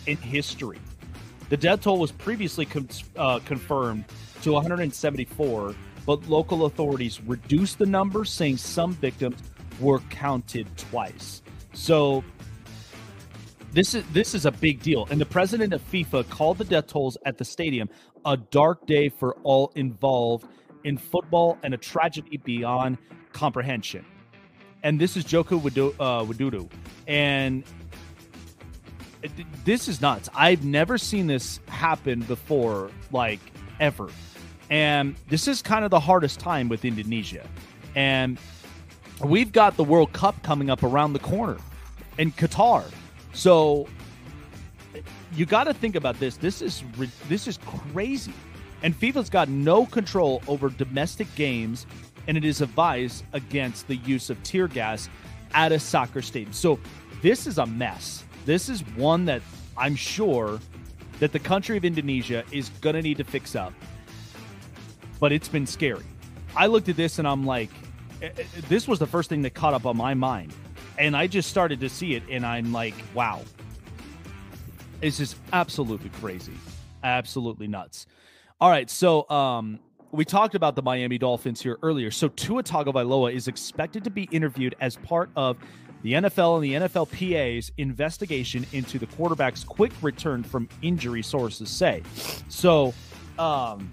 [0.07, 0.79] in history.
[1.49, 4.05] The death toll was previously con- uh, confirmed
[4.43, 5.75] to 174,
[6.07, 9.43] but local authorities reduced the number, saying some victims
[9.81, 11.43] were counted twice.
[11.73, 12.23] So
[13.73, 15.07] this is this is a big deal.
[15.11, 17.89] And the president of FIFA called the death tolls at the stadium
[18.25, 20.47] a dark day for all involved
[20.85, 22.99] in football and a tragedy beyond
[23.33, 24.05] comprehension.
[24.83, 25.95] And this is Joko Widodo.
[25.99, 26.69] Uh,
[27.09, 27.65] and
[29.65, 30.29] this is nuts.
[30.35, 33.41] I've never seen this happen before, like
[33.81, 34.09] ever.
[34.71, 37.47] And this is kind of the hardest time with Indonesia.
[37.95, 38.39] And
[39.23, 41.59] we've got the World Cup coming up around the corner
[42.19, 42.85] in Qatar.
[43.33, 43.87] So
[45.35, 46.37] you got to think about this.
[46.37, 46.83] This is
[47.29, 48.33] this is crazy.
[48.83, 51.87] And FIFA's got no control over domestic games
[52.27, 55.09] and it is advised against the use of tear gas
[55.53, 56.53] at a soccer stadium.
[56.53, 56.79] So
[57.23, 58.25] this is a mess.
[58.45, 59.43] This is one that
[59.77, 60.61] I'm sure
[61.21, 63.73] that the country of Indonesia is going to need to fix up.
[65.25, 66.05] But it's been scary.
[66.55, 67.70] I looked at this and I'm like,
[68.20, 70.53] eh, eh, this was the first thing that caught up on my mind.
[70.99, 73.41] And I just started to see it and I'm like, wow.
[75.01, 76.53] It's just absolutely crazy.
[77.03, 78.07] Absolutely nuts.
[78.61, 78.91] All right.
[78.91, 79.81] So, um,
[80.12, 82.11] we talked about the Miami Dolphins here earlier.
[82.11, 85.57] So Tua Tagovailoa is expected to be interviewed as part of
[86.03, 92.03] the NFL and the NFLPA's investigation into the quarterback's quick return from injury, sources say.
[92.51, 92.93] So,
[93.39, 93.91] um,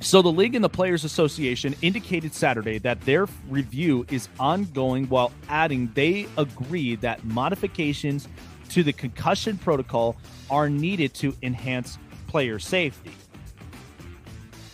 [0.00, 5.32] so the league and the Players Association indicated Saturday that their review is ongoing while
[5.48, 8.28] adding they agree that modifications
[8.68, 10.16] to the concussion protocol
[10.50, 13.10] are needed to enhance player safety.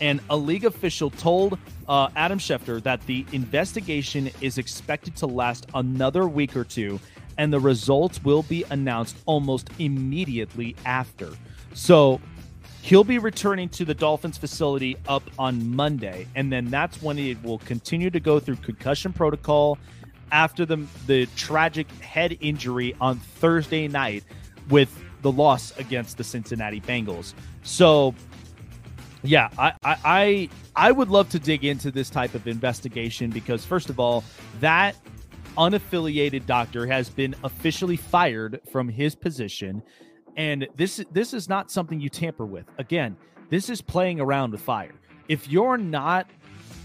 [0.01, 1.59] And a league official told
[1.89, 7.01] uh, Adam Schefter that the investigation is expected to last another week or two,
[7.39, 11.31] and the results will be announced almost immediately after.
[11.73, 12.21] So
[12.85, 17.43] he'll be returning to the Dolphins facility up on Monday, and then that's when it
[17.43, 19.79] will continue to go through concussion protocol
[20.31, 24.23] after the the tragic head injury on Thursday night
[24.69, 27.33] with the loss against the Cincinnati Bengals.
[27.63, 28.15] So
[29.23, 33.65] yeah, I, I, I I would love to dig into this type of investigation because
[33.65, 34.23] first of all,
[34.61, 34.95] that
[35.57, 39.83] unaffiliated doctor has been officially fired from his position,
[40.37, 42.67] and this this is not something you tamper with.
[42.79, 43.17] Again,
[43.51, 44.95] this is playing around with fire.
[45.29, 46.29] If you're not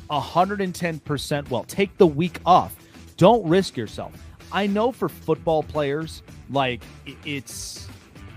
[0.10, 2.76] 110%, well, take the week off.
[3.18, 4.14] Don't risk yourself.
[4.52, 6.82] I know for football players, like
[7.26, 7.88] it's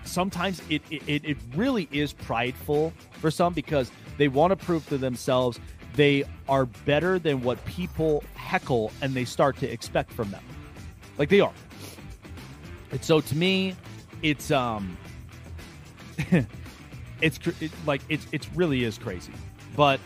[0.05, 4.99] sometimes it, it it really is prideful for some because they want to prove to
[4.99, 5.59] themselves
[5.95, 10.43] they are better than what people heckle and they start to expect from them.
[11.19, 11.53] Like they are.
[12.91, 13.75] And so to me,
[14.23, 14.97] it's um
[17.21, 19.33] it's it, like it's it's really is crazy.
[19.77, 20.01] But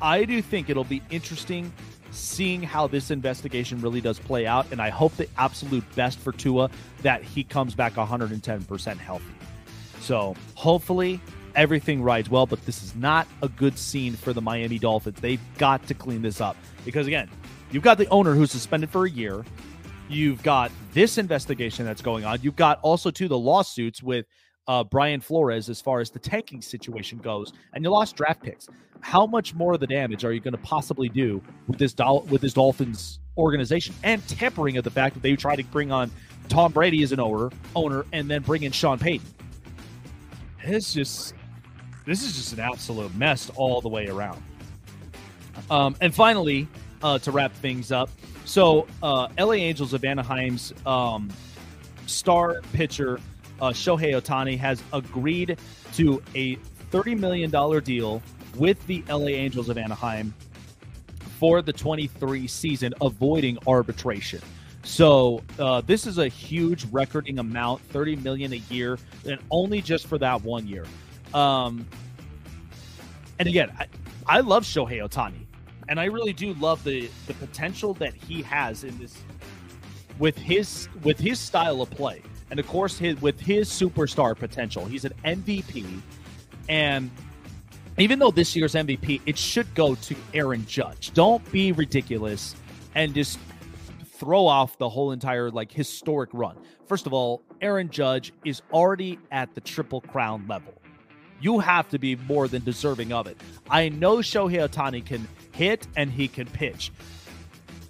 [0.00, 1.72] I do think it'll be interesting
[2.10, 6.32] seeing how this investigation really does play out and I hope the absolute best for
[6.32, 6.70] Tua
[7.02, 9.24] that he comes back 110% healthy.
[10.00, 11.20] So hopefully
[11.54, 15.20] everything rides well, but this is not a good scene for the Miami Dolphins.
[15.20, 17.28] They've got to clean this up because, again,
[17.70, 19.44] you've got the owner who's suspended for a year.
[20.08, 22.38] You've got this investigation that's going on.
[22.42, 24.26] You've got also, too, the lawsuits with
[24.66, 28.68] uh, Brian Flores as far as the tanking situation goes, and you lost draft picks.
[29.00, 31.94] How much more of the damage are you going to possibly do with this
[32.28, 36.10] with this Dolphins organization and tampering of the fact that they tried to bring on
[36.48, 39.26] Tom Brady as an owner, owner, and then bring in Sean Payton?
[40.64, 41.34] It's just
[42.04, 44.42] this is just an absolute mess all the way around.
[45.70, 46.66] Um, and finally,
[47.02, 48.10] uh, to wrap things up,
[48.48, 51.28] so uh, LA Angels of Anaheim's um,
[52.06, 53.20] star pitcher
[53.60, 55.58] uh, Shohei Ohtani has agreed
[55.94, 56.56] to a
[56.90, 57.50] $30 million
[57.82, 58.22] deal
[58.56, 60.32] with the LA Angels of Anaheim
[61.38, 64.40] for the 23 season, avoiding arbitration.
[64.82, 70.06] So uh, this is a huge recording amount, 30 million a year, and only just
[70.06, 70.86] for that one year.
[71.34, 71.86] Um,
[73.38, 73.86] and again, I,
[74.26, 75.44] I love Shohei Ohtani,
[75.88, 79.16] and I really do love the the potential that he has in this
[80.18, 84.84] with his with his style of play, and of course his with his superstar potential.
[84.84, 86.00] He's an MVP,
[86.68, 87.10] and
[87.98, 91.12] even though this year's MVP, it should go to Aaron Judge.
[91.14, 92.54] Don't be ridiculous
[92.94, 93.38] and just
[94.04, 96.56] throw off the whole entire like historic run.
[96.86, 100.74] First of all, Aaron Judge is already at the triple crown level
[101.40, 103.36] you have to be more than deserving of it.
[103.70, 105.26] I know Shohei Ohtani can
[105.58, 106.92] hit and he can pitch,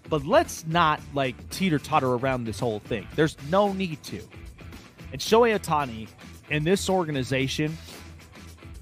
[0.08, 3.06] but let's not like teeter totter around this whole thing.
[3.14, 4.20] There's no need to.
[5.12, 6.08] And Shohei Ohtani
[6.48, 7.76] in this organization,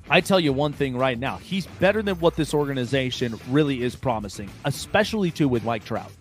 [0.08, 3.96] I tell you one thing right now, he's better than what this organization really is
[3.96, 6.12] promising, especially too with Mike Trout.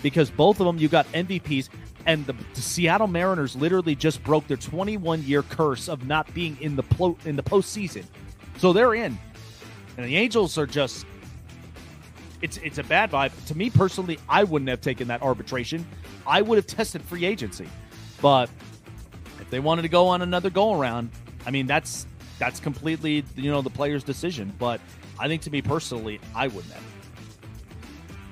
[0.00, 1.68] Because both of them, you got MVPs,
[2.06, 6.56] And the, the Seattle Mariners literally just broke their 21 year curse of not being
[6.60, 8.04] in the plo- in the postseason.
[8.58, 9.18] So they're in.
[9.96, 11.06] And the Angels are just
[12.42, 13.32] it's it's a bad vibe.
[13.46, 15.86] To me personally, I wouldn't have taken that arbitration.
[16.26, 17.68] I would have tested free agency.
[18.20, 18.50] But
[19.40, 21.10] if they wanted to go on another go around,
[21.46, 22.06] I mean that's
[22.38, 24.52] that's completely you know the player's decision.
[24.58, 24.80] But
[25.18, 26.84] I think to me personally, I wouldn't have.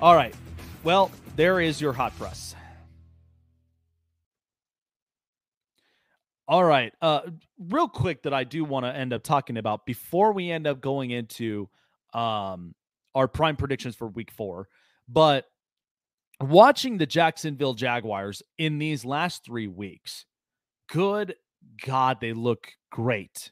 [0.01, 0.35] All right.
[0.83, 2.55] Well, there is your hot press.
[6.47, 6.93] All right.
[7.01, 7.21] Uh
[7.69, 10.81] real quick that I do want to end up talking about before we end up
[10.81, 11.69] going into
[12.13, 12.75] um
[13.15, 14.67] our prime predictions for week 4.
[15.07, 15.45] But
[16.39, 20.25] watching the Jacksonville Jaguars in these last 3 weeks,
[20.89, 21.35] good
[21.85, 23.51] god, they look great.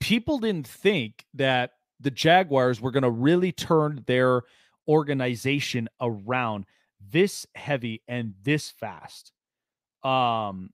[0.00, 4.42] People didn't think that the Jaguars were going to really turn their
[4.86, 6.66] organization around
[7.10, 9.32] this heavy and this fast.
[10.02, 10.70] Um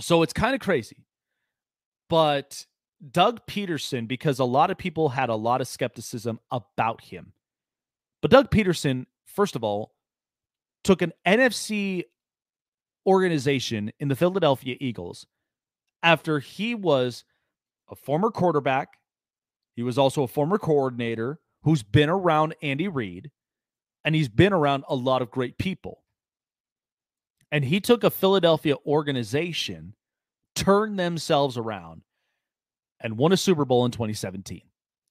[0.00, 1.04] so it's kind of crazy.
[2.08, 2.64] But
[3.10, 7.32] Doug Pederson because a lot of people had a lot of skepticism about him.
[8.20, 9.92] But Doug Pederson, first of all,
[10.82, 12.04] took an NFC
[13.06, 15.26] organization in the Philadelphia Eagles
[16.02, 17.24] after he was
[17.88, 18.88] a former quarterback.
[19.76, 23.30] He was also a former coordinator who's been around Andy Reid,
[24.04, 26.02] and he's been around a lot of great people.
[27.50, 29.94] And he took a Philadelphia organization,
[30.54, 32.02] turned themselves around,
[33.00, 34.62] and won a Super Bowl in 2017,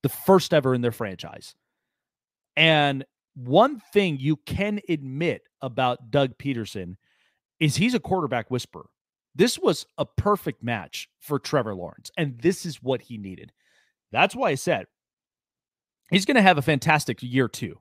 [0.03, 1.55] the first ever in their franchise.
[2.55, 6.95] And one thing you can admit about Doug Pederson
[7.59, 8.87] is he's a quarterback whisperer.
[9.35, 13.51] This was a perfect match for Trevor Lawrence, and this is what he needed.
[14.11, 14.87] That's why I said
[16.09, 17.79] he's going to have a fantastic year too.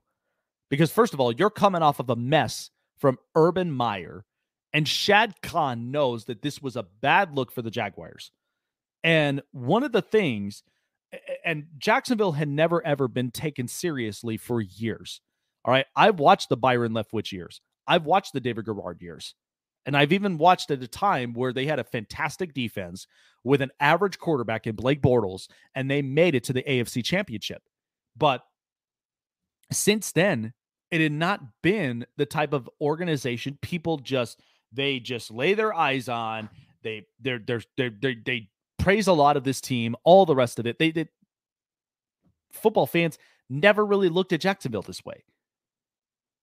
[0.69, 4.25] Because, first of all, you're coming off of a mess from Urban Meyer,
[4.73, 8.31] and Shad Khan knows that this was a bad look for the Jaguars.
[9.03, 10.63] And one of the things,
[11.45, 15.21] and Jacksonville had never ever been taken seriously for years.
[15.65, 15.85] All right.
[15.95, 19.35] I've watched the Byron Leftwich years, I've watched the David Garrard years.
[19.85, 23.07] And I've even watched at a time where they had a fantastic defense
[23.45, 27.61] with an average quarterback in Blake Bortles, and they made it to the AFC Championship.
[28.17, 28.43] But
[29.71, 30.53] since then,
[30.91, 34.41] it had not been the type of organization people just
[34.73, 36.49] they just lay their eyes on.
[36.83, 38.49] They they're they're, they're, they they
[38.87, 40.79] praise a lot of this team, all the rest of it.
[40.79, 41.09] They did
[42.53, 43.19] football fans
[43.49, 45.25] never really looked at Jacksonville this way.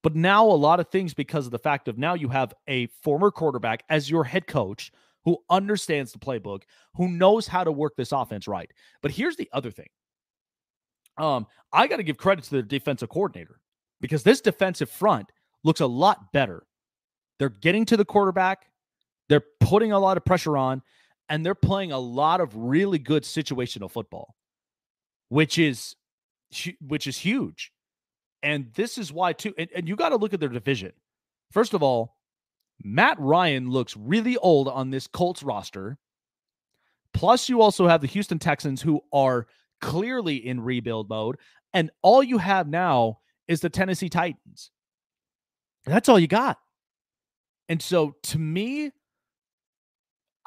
[0.03, 2.89] But now a lot of things because of the fact of now you have a
[3.03, 4.93] former quarterback as your head coach
[5.25, 6.65] who understands the playbook,
[6.97, 8.71] who knows how to work this offense right.
[9.01, 9.89] But here's the other thing.
[11.17, 13.59] Um, I got to give credit to the defensive coordinator
[14.03, 15.33] because this defensive front
[15.63, 16.67] looks a lot better.
[17.39, 18.67] They're getting to the quarterback,
[19.31, 20.83] they're putting a lot of pressure on,
[21.29, 24.35] and they're playing a lot of really good situational football,
[25.29, 25.97] which is
[26.81, 27.73] which is huge.
[28.43, 29.55] And this is why, too.
[29.57, 30.93] And, and you got to look at their division.
[31.51, 32.17] First of all,
[32.83, 35.99] Matt Ryan looks really old on this Colts roster.
[37.15, 39.47] Plus, you also have the Houston Texans, who are
[39.81, 41.37] clearly in rebuild mode.
[41.73, 44.71] And all you have now is the Tennessee Titans.
[45.87, 46.59] That's all you got.
[47.69, 48.91] And so, to me,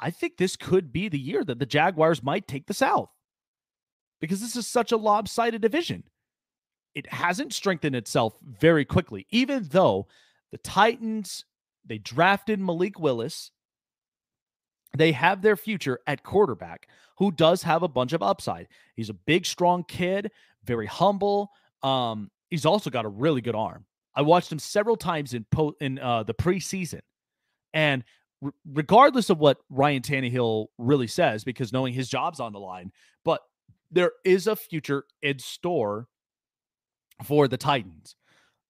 [0.00, 3.10] I think this could be the year that the Jaguars might take the South
[4.20, 6.04] because this is such a lopsided division
[6.98, 10.08] it hasn't strengthened itself very quickly, even though
[10.50, 11.44] the Titans,
[11.84, 13.52] they drafted Malik Willis.
[14.96, 16.88] They have their future at quarterback,
[17.18, 18.66] who does have a bunch of upside.
[18.96, 20.32] He's a big, strong kid,
[20.64, 21.50] very humble.
[21.84, 23.84] Um, he's also got a really good arm.
[24.14, 27.02] I watched him several times in po- in uh, the preseason,
[27.72, 28.02] and
[28.72, 32.92] regardless of what Ryan Tannehill really says, because knowing his job's on the line,
[33.24, 33.42] but
[33.90, 36.08] there is a future in store
[37.24, 38.16] for the Titans.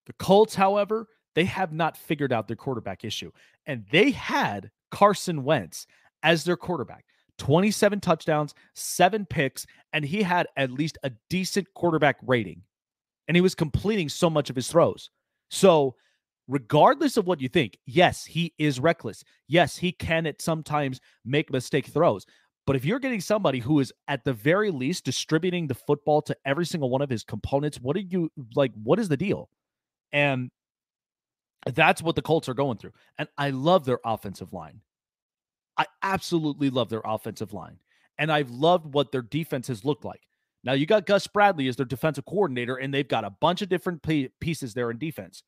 [0.07, 3.31] The Colts, however, they have not figured out their quarterback issue.
[3.67, 5.87] And they had Carson Wentz
[6.23, 7.05] as their quarterback
[7.39, 12.63] 27 touchdowns, seven picks, and he had at least a decent quarterback rating.
[13.29, 15.11] And he was completing so much of his throws.
[15.51, 15.95] So,
[16.49, 19.23] regardless of what you think, yes, he is reckless.
[19.47, 22.27] Yes, he can at sometimes make mistake throws.
[22.67, 26.37] But if you're getting somebody who is at the very least distributing the football to
[26.45, 28.73] every single one of his components, what are you like?
[28.83, 29.49] What is the deal?
[30.13, 30.51] And
[31.75, 32.93] that's what the Colts are going through.
[33.19, 34.81] And I love their offensive line.
[35.77, 37.79] I absolutely love their offensive line.
[38.19, 40.23] And I've loved what their defense has looked like.
[40.65, 43.69] Now, you got Gus Bradley as their defensive coordinator, and they've got a bunch of
[43.69, 44.03] different
[44.41, 45.43] pieces there in defense.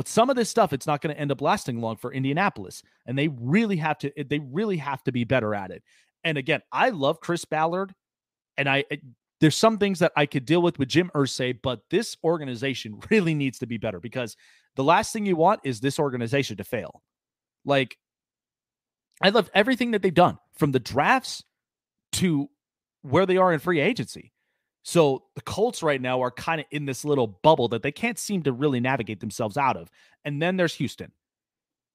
[0.00, 2.82] But some of this stuff, it's not going to end up lasting long for Indianapolis.
[3.04, 5.82] And they really have to, they really have to be better at it.
[6.24, 7.94] And again, I love Chris Ballard.
[8.56, 8.96] And I, eh,
[9.42, 13.34] there's some things that I could deal with with Jim Irsay, but this organization really
[13.34, 14.38] needs to be better because
[14.74, 17.02] the last thing you want is this organization to fail.
[17.66, 17.98] Like,
[19.20, 21.44] I love everything that they've done from the drafts
[22.12, 22.48] to
[23.02, 24.32] where they are in free agency.
[24.82, 28.18] So the Colts right now are kind of in this little bubble that they can't
[28.18, 29.90] seem to really navigate themselves out of.
[30.24, 31.12] And then there's Houston.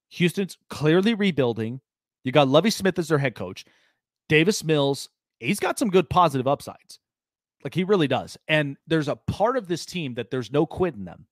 [0.10, 1.82] Houston's clearly rebuilding.
[2.24, 3.66] You got Lovie Smith as their head coach.
[4.30, 5.10] Davis Mills,
[5.40, 7.00] he's got some good positive upsides.
[7.64, 8.38] Like he really does.
[8.48, 11.26] And there's a part of this team that there's no quit in them.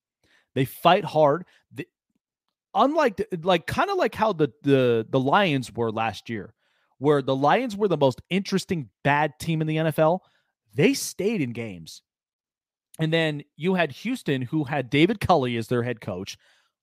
[0.54, 1.46] They fight hard.
[1.72, 1.86] The,
[2.74, 6.54] unlike like kind of like how the the the Lions were last year,
[6.98, 10.20] where the Lions were the most interesting bad team in the NFL.
[10.74, 12.02] They stayed in games.
[12.98, 16.36] And then you had Houston, who had David Culley as their head coach,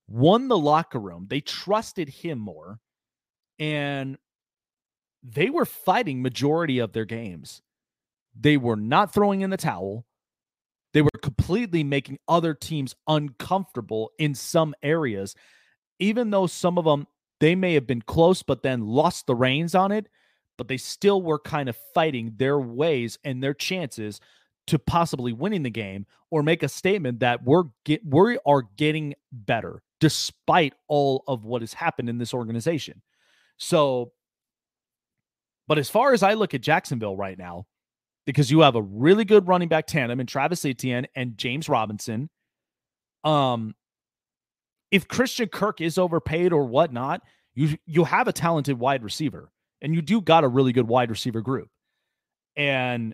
[0.08, 1.28] won the locker room.
[1.30, 2.80] They trusted him more.
[3.60, 4.18] And
[5.24, 7.62] they were fighting majority of their games.
[8.40, 10.06] They were not throwing in the towel.
[10.94, 15.36] They were completely making other teams uncomfortable in some areas,
[16.00, 17.08] even though some of them
[17.40, 20.08] they may have been close, but then lost the reins on it.
[20.62, 24.20] But they still were kind of fighting their ways and their chances
[24.68, 29.16] to possibly winning the game or make a statement that we're get we are getting
[29.32, 33.02] better despite all of what has happened in this organization.
[33.58, 34.12] So,
[35.68, 37.66] but as far as I look at Jacksonville right now,
[38.28, 42.30] because you have a really good running back tandem in Travis Etienne and James Robinson.
[43.24, 43.74] Um,
[44.92, 47.24] if Christian Kirk is overpaid or whatnot,
[47.56, 49.52] you you have a talented wide receiver,
[49.82, 51.70] and you do got a really good wide receiver group,
[52.56, 53.14] and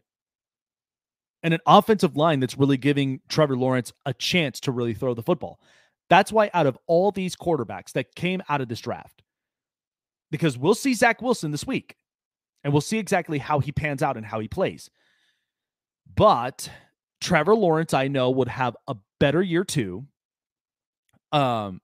[1.43, 5.23] and an offensive line that's really giving Trevor Lawrence a chance to really throw the
[5.23, 5.59] football.
[6.09, 9.23] That's why out of all these quarterbacks that came out of this draft,
[10.31, 11.95] because we'll see Zach Wilson this week,
[12.63, 14.89] and we'll see exactly how he pans out and how he plays.
[16.15, 16.69] But
[17.21, 20.05] Trevor Lawrence, I know, would have a better year too.
[21.31, 21.81] Um,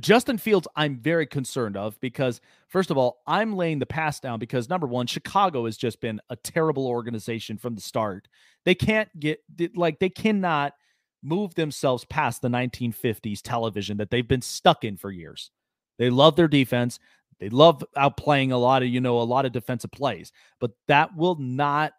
[0.00, 4.38] Justin Fields, I'm very concerned of because, first of all, I'm laying the pass down
[4.38, 8.28] because number one, Chicago has just been a terrible organization from the start.
[8.64, 9.40] They can't get,
[9.74, 10.74] like, they cannot
[11.22, 15.50] move themselves past the 1950s television that they've been stuck in for years.
[15.98, 16.98] They love their defense.
[17.40, 21.16] They love outplaying a lot of, you know, a lot of defensive plays, but that
[21.16, 21.92] will not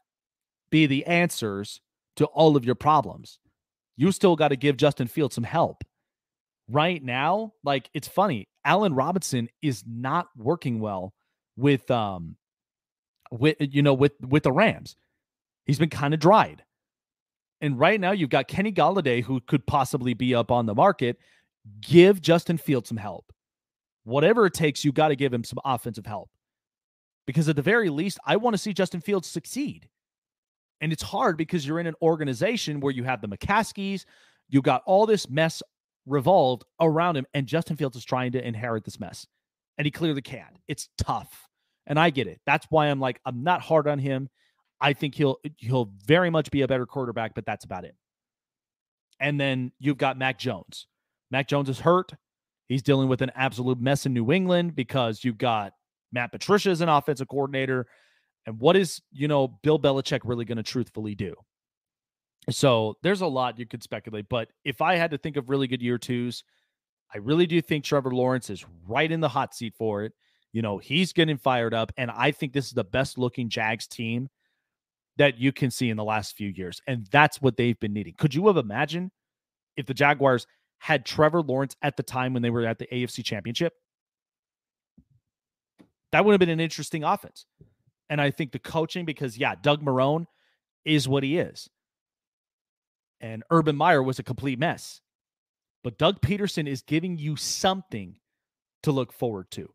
[0.69, 1.81] be the answers
[2.17, 3.39] to all of your problems.
[3.97, 5.83] You still got to give Justin Fields some help.
[6.69, 11.13] Right now, like it's funny, Allen Robinson is not working well
[11.57, 12.35] with um
[13.31, 14.95] with you know with with the Rams.
[15.65, 16.63] He's been kind of dried.
[17.61, 21.17] And right now you've got Kenny Golladay who could possibly be up on the market.
[21.81, 23.31] Give Justin Fields some help.
[24.03, 26.29] Whatever it takes, you got to give him some offensive help.
[27.27, 29.89] Because at the very least, I want to see Justin Fields succeed.
[30.81, 34.05] And it's hard because you're in an organization where you have the McCaskeys,
[34.47, 35.61] you've got all this mess
[36.05, 39.27] revolved around him, and Justin Fields is trying to inherit this mess.
[39.77, 40.57] And he clearly can't.
[40.67, 41.47] It's tough.
[41.87, 42.41] And I get it.
[42.45, 44.29] That's why I'm like, I'm not hard on him.
[44.81, 47.95] I think he'll he'll very much be a better quarterback, but that's about it.
[49.19, 50.87] And then you've got Mac Jones.
[51.31, 52.13] Mac Jones is hurt.
[52.67, 55.73] He's dealing with an absolute mess in New England because you've got
[56.11, 57.87] Matt Patricia as an offensive coordinator.
[58.45, 61.35] And what is, you know, Bill Belichick really going to truthfully do?
[62.49, 64.27] So there's a lot you could speculate.
[64.29, 66.43] But if I had to think of really good year twos,
[67.13, 70.13] I really do think Trevor Lawrence is right in the hot seat for it.
[70.51, 71.91] You know, he's getting fired up.
[71.97, 74.29] And I think this is the best looking Jags team
[75.17, 76.81] that you can see in the last few years.
[76.87, 78.13] And that's what they've been needing.
[78.17, 79.11] Could you have imagined
[79.75, 80.47] if the Jaguars
[80.79, 83.73] had Trevor Lawrence at the time when they were at the AFC championship?
[86.11, 87.45] That would have been an interesting offense.
[88.09, 90.25] And I think the coaching, because yeah, Doug Marrone
[90.85, 91.69] is what he is.
[93.21, 95.01] And Urban Meyer was a complete mess.
[95.83, 98.17] But Doug Pederson is giving you something
[98.83, 99.69] to look forward to.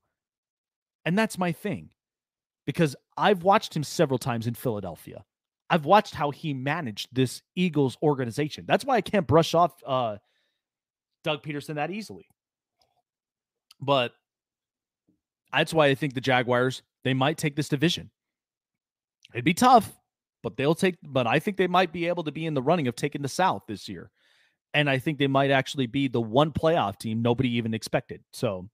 [1.04, 1.90] And that's my thing.
[2.66, 5.24] Because I've watched him several times in Philadelphia.
[5.68, 8.64] I've watched how he managed this Eagles organization.
[8.66, 10.16] That's why I can't brush off uh,
[11.22, 12.26] Doug Pederson that easily.
[13.80, 14.12] But
[15.52, 18.10] that's why I think the Jaguars, they might take this division.
[19.32, 19.92] It'd be tough,
[20.44, 20.96] but they'll take.
[21.02, 23.28] But I think they might be able to be in the running of taking the
[23.28, 24.10] South this year,
[24.74, 28.22] and I think they might actually be the one playoff team nobody even expected.
[28.32, 28.68] So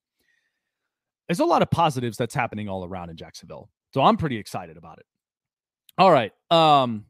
[1.29, 3.71] there's a lot of positives that's happening all around in Jacksonville.
[3.95, 5.07] So I'm pretty excited about it.
[5.97, 6.33] All right.
[6.51, 7.07] Um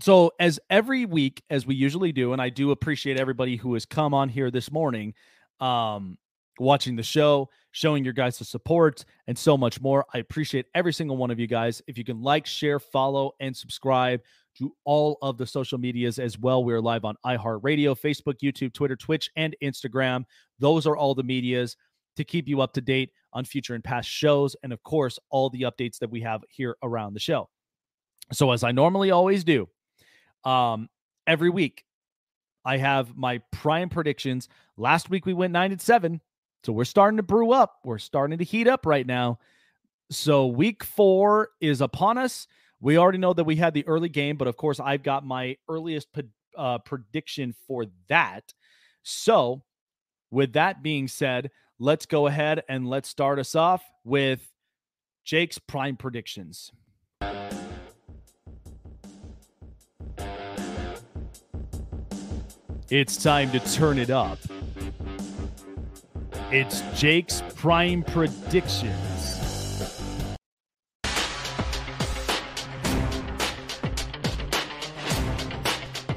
[0.00, 3.84] so as every week, as we usually do, and I do appreciate everybody who has
[3.84, 5.12] come on here this morning,
[5.60, 6.16] um,
[6.58, 10.04] watching the show, showing your guys the support, and so much more.
[10.12, 11.82] I appreciate every single one of you guys.
[11.86, 14.20] If you can like, share, follow, and subscribe
[14.58, 16.64] to all of the social medias as well.
[16.64, 20.24] We're live on iHeartRadio, Facebook, YouTube, Twitter, Twitch, and Instagram.
[20.58, 21.76] Those are all the medias
[22.16, 25.50] to keep you up to date on future and past shows, and of course, all
[25.50, 27.48] the updates that we have here around the show.
[28.32, 29.68] So, as I normally always do,
[30.44, 30.88] um,
[31.26, 31.84] every week
[32.64, 34.48] I have my prime predictions.
[34.76, 36.20] Last week we went nine and seven,
[36.64, 37.78] so we're starting to brew up.
[37.84, 39.38] We're starting to heat up right now.
[40.10, 42.46] So week four is upon us.
[42.80, 45.56] We already know that we had the early game, but of course I've got my
[45.68, 46.08] earliest
[46.56, 48.52] uh, prediction for that.
[49.02, 49.62] So,
[50.30, 54.46] with that being said, let's go ahead and let's start us off with
[55.24, 56.72] Jake's prime predictions.
[62.90, 64.38] It's time to turn it up.
[66.52, 68.96] It's Jake's prime predictions.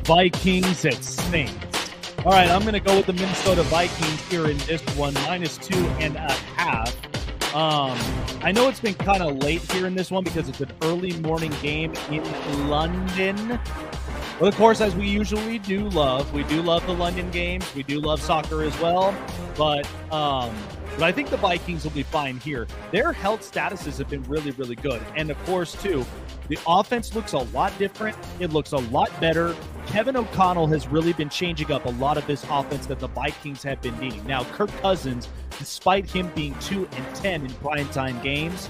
[0.06, 1.54] Vikings at Saints.
[2.26, 5.60] All right, I'm going to go with the Minnesota Vikings here in this one, minus
[5.60, 6.96] two and a half.
[7.54, 7.96] Um,
[8.42, 11.14] I know it's been kind of late here in this one because it's an early
[11.20, 12.24] morning game in
[12.70, 13.60] London.
[14.40, 17.66] But of course, as we usually do love, we do love the London games.
[17.76, 19.16] We do love soccer as well.
[19.56, 20.56] But um,
[20.96, 22.68] but I think the Vikings will be fine here.
[22.92, 25.02] Their health statuses have been really, really good.
[25.16, 26.06] And of course, too,
[26.50, 28.16] the offense looks a lot different.
[28.40, 29.56] It looks a lot better.
[29.88, 33.64] Kevin O'Connell has really been changing up a lot of this offense that the Vikings
[33.64, 34.26] have been needing.
[34.28, 38.70] Now, Kirk Cousins, despite him being 2 and 10 in primetime games,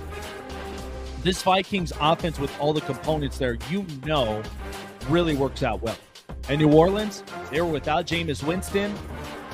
[1.24, 4.42] this Vikings offense with all the components there, you know,
[5.10, 5.98] really works out well.
[6.50, 8.94] And New Orleans, they were without Jameis Winston.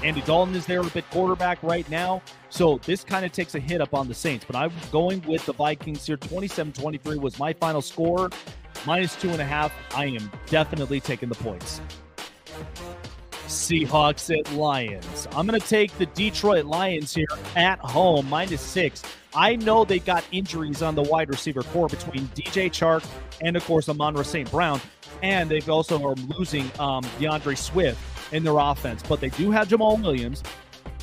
[0.03, 2.21] Andy Dalton is there at quarterback right now.
[2.49, 4.45] So this kind of takes a hit up on the Saints.
[4.45, 6.17] But I'm going with the Vikings here.
[6.17, 8.29] 27 23 was my final score.
[8.85, 9.73] Minus two and a half.
[9.93, 11.81] I am definitely taking the points.
[13.47, 15.27] Seahawks at Lions.
[15.35, 19.01] I'm going to take the Detroit Lions here at home, minus six.
[19.35, 23.05] I know they got injuries on the wide receiver corps between DJ Chark
[23.41, 24.49] and, of course, Amon St.
[24.49, 24.79] Brown.
[25.21, 27.99] And they've also are losing um, D'Andre Swift
[28.33, 29.03] in their offense.
[29.07, 30.43] But they do have Jamaal Williams.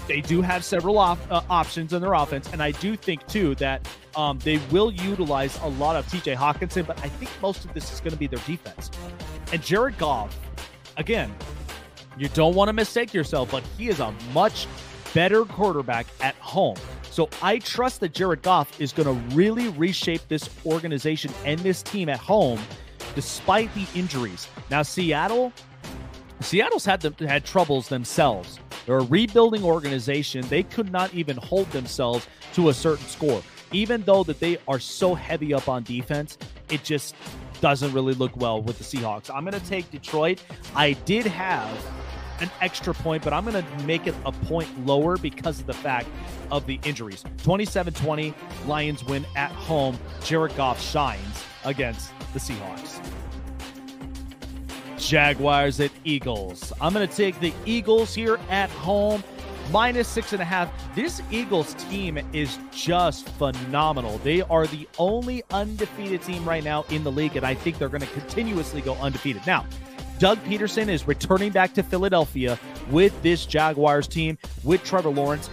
[0.07, 2.49] They do have several off, uh, options in their offense.
[2.53, 6.87] And I do think, too, that um, they will utilize a lot of TJ Hockenson.
[6.87, 8.91] But I think most of this is going to be their defense.
[9.53, 10.39] And Jared Goff,
[10.97, 11.35] again,
[12.19, 14.67] you don't want to mistake yourself, but he is a much
[15.13, 16.77] better quarterback at home.
[17.11, 21.83] So I trust that Jared Goff is going to really reshape this organization and this
[21.83, 22.61] team at home
[23.15, 24.49] despite the injuries.
[24.71, 25.53] Now Seattle
[26.41, 28.59] Seattle's had them, had troubles themselves.
[28.85, 30.47] They're a rebuilding organization.
[30.49, 33.43] They could not even hold themselves to a certain score.
[33.73, 36.39] Even though that they are so heavy up on defense,
[36.71, 37.15] it just
[37.61, 39.31] doesn't really look well with the Seahawks.
[39.35, 40.41] I'm going to take Detroit.
[40.75, 41.69] I did have
[42.41, 45.75] an extra point, but I'm going to make it a point lower because of the
[45.75, 46.07] fact
[46.51, 47.25] of the injuries.
[47.43, 48.35] 27 20,
[48.67, 49.99] Lions win at home.
[50.23, 53.01] Jared Goff shines against the Seahawks.
[54.99, 56.71] Jaguars at Eagles.
[56.83, 59.25] I'm going to take the Eagles here at home,
[59.73, 60.71] minus six and a half.
[60.95, 64.19] This Eagles team is just phenomenal.
[64.19, 67.89] They are the only undefeated team right now in the league, and I think they're
[67.89, 69.47] going to continuously go undefeated.
[69.47, 69.65] Now,
[70.19, 72.59] Doug Pederson is returning back to Philadelphia
[72.91, 75.49] with this Jaguars team with Trevor Lawrence.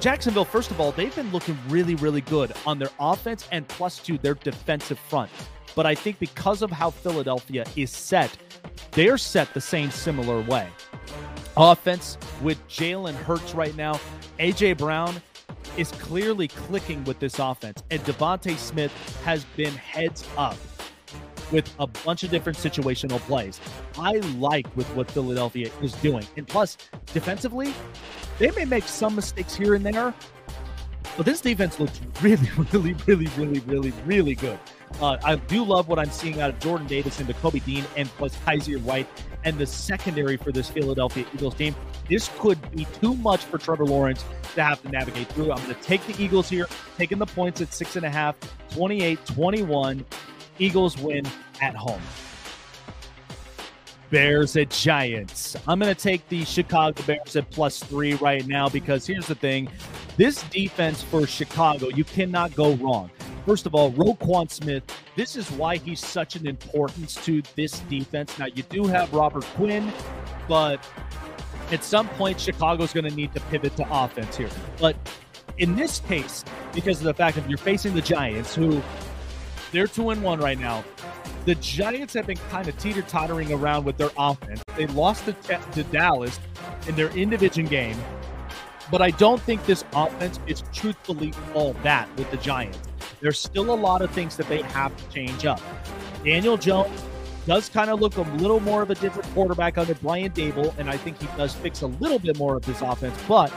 [0.00, 3.98] Jacksonville, first of all, they've been looking really, really good on their offense and plus
[3.98, 5.30] two, their defensive front.
[5.74, 8.36] But I think because of how Philadelphia is set,
[8.92, 10.68] they're set the same similar way.
[11.56, 14.00] Offense with Jalen Hurts right now,
[14.38, 15.20] AJ Brown
[15.76, 18.92] is clearly clicking with this offense, and DeVonta Smith
[19.24, 20.56] has been heads up
[21.52, 23.60] with a bunch of different situational plays.
[23.98, 26.24] I like with what Philadelphia is doing.
[26.36, 26.76] And plus,
[27.12, 27.74] defensively,
[28.38, 30.14] they may make some mistakes here and there,
[31.16, 34.58] but this defense looks really, really, really, really, really, really good.
[35.00, 38.08] Uh, I do love what I'm seeing out of Jordan Davis and Kobe Dean and
[38.10, 39.06] plus Kyzir White
[39.44, 41.74] and the secondary for this Philadelphia Eagles team.
[42.08, 45.52] This could be too much for Trevor Lawrence to have to navigate through.
[45.52, 46.66] I'm going to take the Eagles here,
[46.98, 48.36] taking the points at six and a half,
[48.70, 50.04] 28 21.
[50.58, 51.24] Eagles win
[51.62, 52.02] at home.
[54.10, 55.56] Bears at Giants.
[55.68, 59.36] I'm going to take the Chicago Bears at plus three right now because here's the
[59.36, 59.68] thing
[60.16, 63.10] this defense for Chicago, you cannot go wrong.
[63.46, 64.84] First of all, Roquan Smith,
[65.16, 68.38] this is why he's such an importance to this defense.
[68.38, 69.92] Now, you do have Robert Quinn,
[70.48, 70.86] but
[71.70, 74.50] at some point, Chicago's going to need to pivot to offense here.
[74.78, 74.96] But
[75.58, 76.44] in this case,
[76.74, 78.82] because of the fact that you're facing the Giants, who
[79.72, 80.84] they're two and one right now,
[81.44, 84.62] the Giants have been kind of teeter tottering around with their offense.
[84.76, 86.38] They lost to, to Dallas
[86.86, 87.96] in their in division game,
[88.90, 92.89] but I don't think this offense is truthfully all that with the Giants.
[93.20, 95.60] There's still a lot of things that they have to change up.
[96.24, 97.02] Daniel Jones
[97.46, 100.88] does kind of look a little more of a different quarterback under Brian Daboll, and
[100.88, 103.18] I think he does fix a little bit more of this offense.
[103.26, 103.52] But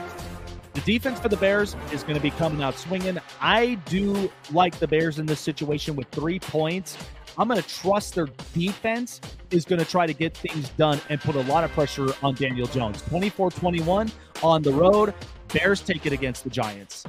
[0.74, 3.18] the defense for the Bears is going to be coming out swinging.
[3.40, 6.96] I do like the Bears in this situation with three points.
[7.38, 9.20] I'm going to trust their defense
[9.50, 12.34] is going to try to get things done and put a lot of pressure on
[12.34, 13.02] Daniel Jones.
[13.02, 14.10] 24 21
[14.42, 15.14] on the road.
[15.52, 17.04] Bears take it against the Giants.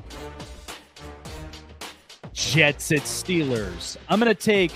[2.36, 3.98] Jets at Steelers.
[4.10, 4.72] I'm going to take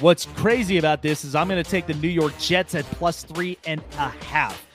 [0.00, 3.24] what's crazy about this is I'm going to take the New York Jets at plus
[3.24, 4.66] three and a half.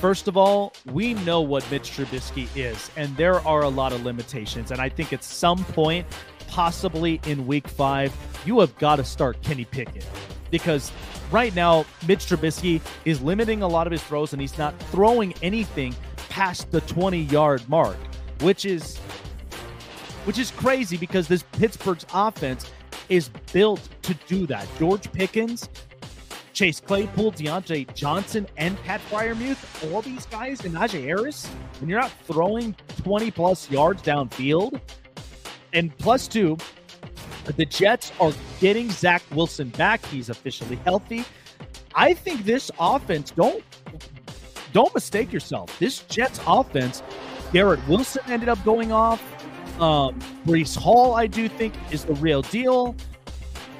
[0.00, 4.02] First of all, we know what Mitch Trubisky is, and there are a lot of
[4.02, 4.70] limitations.
[4.70, 6.06] And I think at some point,
[6.48, 10.06] possibly in week five, you have got to start Kenny Pickett
[10.50, 10.90] because
[11.30, 15.34] right now, Mitch Trubisky is limiting a lot of his throws and he's not throwing
[15.42, 15.94] anything
[16.28, 17.96] past the 20 yard mark,
[18.40, 18.98] which is
[20.24, 22.70] which is crazy because this Pittsburgh's offense
[23.08, 24.66] is built to do that.
[24.78, 25.68] George Pickens,
[26.52, 32.00] Chase Claypool, Diontae Johnson, and Pat Freiermuth, all these guys, and Najee Harris, and you're
[32.00, 34.80] not throwing 20 plus yards downfield.
[35.72, 36.56] And plus two,
[37.56, 40.04] the Jets are getting Zach Wilson back.
[40.06, 41.24] He's officially healthy.
[41.94, 43.62] I think this offense, don't
[44.72, 45.78] don't mistake yourself.
[45.78, 47.02] This Jets offense,
[47.52, 49.22] Garrett Wilson ended up going off.
[49.80, 52.94] Um, Breece Hall, I do think, is the real deal.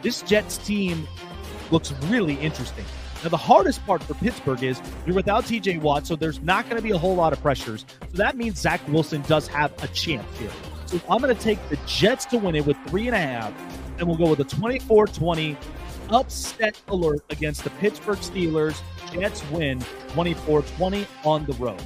[0.03, 1.07] This Jets team
[1.71, 2.85] looks really interesting.
[3.23, 6.77] Now, the hardest part for Pittsburgh is you're without TJ Watt, so there's not going
[6.77, 7.87] to be a whole lot of pressures.
[8.11, 10.51] So that means Zach Wilson does have a chance here.
[10.87, 13.53] So I'm going to take the Jets to win it with three and a half,
[13.99, 15.57] and we'll go with a 24 20
[16.11, 18.83] upset alert against the Pittsburgh Steelers.
[19.11, 21.83] Jets win 24 20 on the road.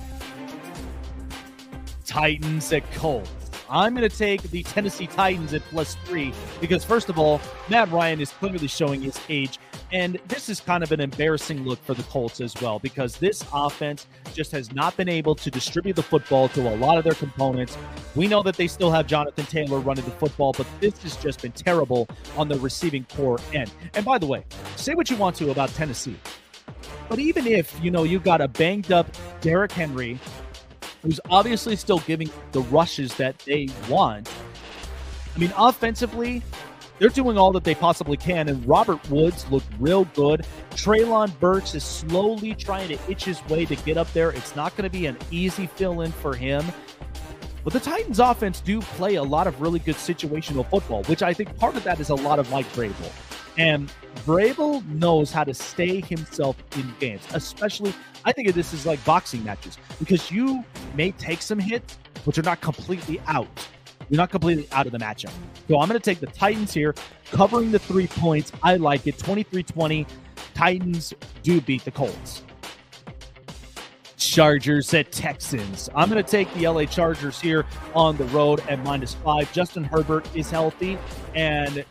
[2.05, 3.31] Titans at Colts.
[3.71, 7.91] I'm going to take the Tennessee Titans at plus three because, first of all, Matt
[7.91, 9.59] Ryan is clearly showing his age.
[9.91, 13.45] And this is kind of an embarrassing look for the Colts as well because this
[13.53, 17.15] offense just has not been able to distribute the football to a lot of their
[17.15, 17.77] components.
[18.15, 21.41] We know that they still have Jonathan Taylor running the football, but this has just
[21.41, 23.71] been terrible on the receiving corps end.
[23.95, 24.45] And by the way,
[24.77, 26.17] say what you want to about Tennessee.
[27.09, 29.09] But even if, you know, you got a banged up
[29.41, 30.19] Derrick Henry
[31.03, 34.31] who's obviously still giving the rushes that they want.
[35.35, 36.43] I mean, offensively,
[36.99, 40.45] they're doing all that they possibly can, and Robert Woods looked real good.
[40.71, 44.31] Treylon Burks is slowly trying to itch his way to get up there.
[44.31, 46.65] It's not going to be an easy fill in for him.
[47.63, 51.33] But the Titans offense do play a lot of really good situational football, which I
[51.35, 53.13] think part of that is a lot of Mike Vrabel.
[53.59, 53.93] And
[54.25, 57.93] Vrabel knows how to stay himself in games, especially
[58.25, 60.65] I think of this as like boxing matches because you
[60.95, 63.49] may take some hits, but you're not completely out.
[64.09, 65.33] You're not completely out of the matchup.
[65.69, 66.95] So I'm going to take the Titans here,
[67.31, 68.53] covering the three points.
[68.63, 69.19] I like it.
[69.19, 70.07] 23 20.
[70.55, 72.43] Titans do beat the Colts.
[74.17, 75.89] Chargers at Texans.
[75.95, 77.65] I'm going to take the LA Chargers here
[77.95, 79.53] on the road at minus five.
[79.53, 80.99] Justin Herbert is healthy.
[81.35, 81.85] And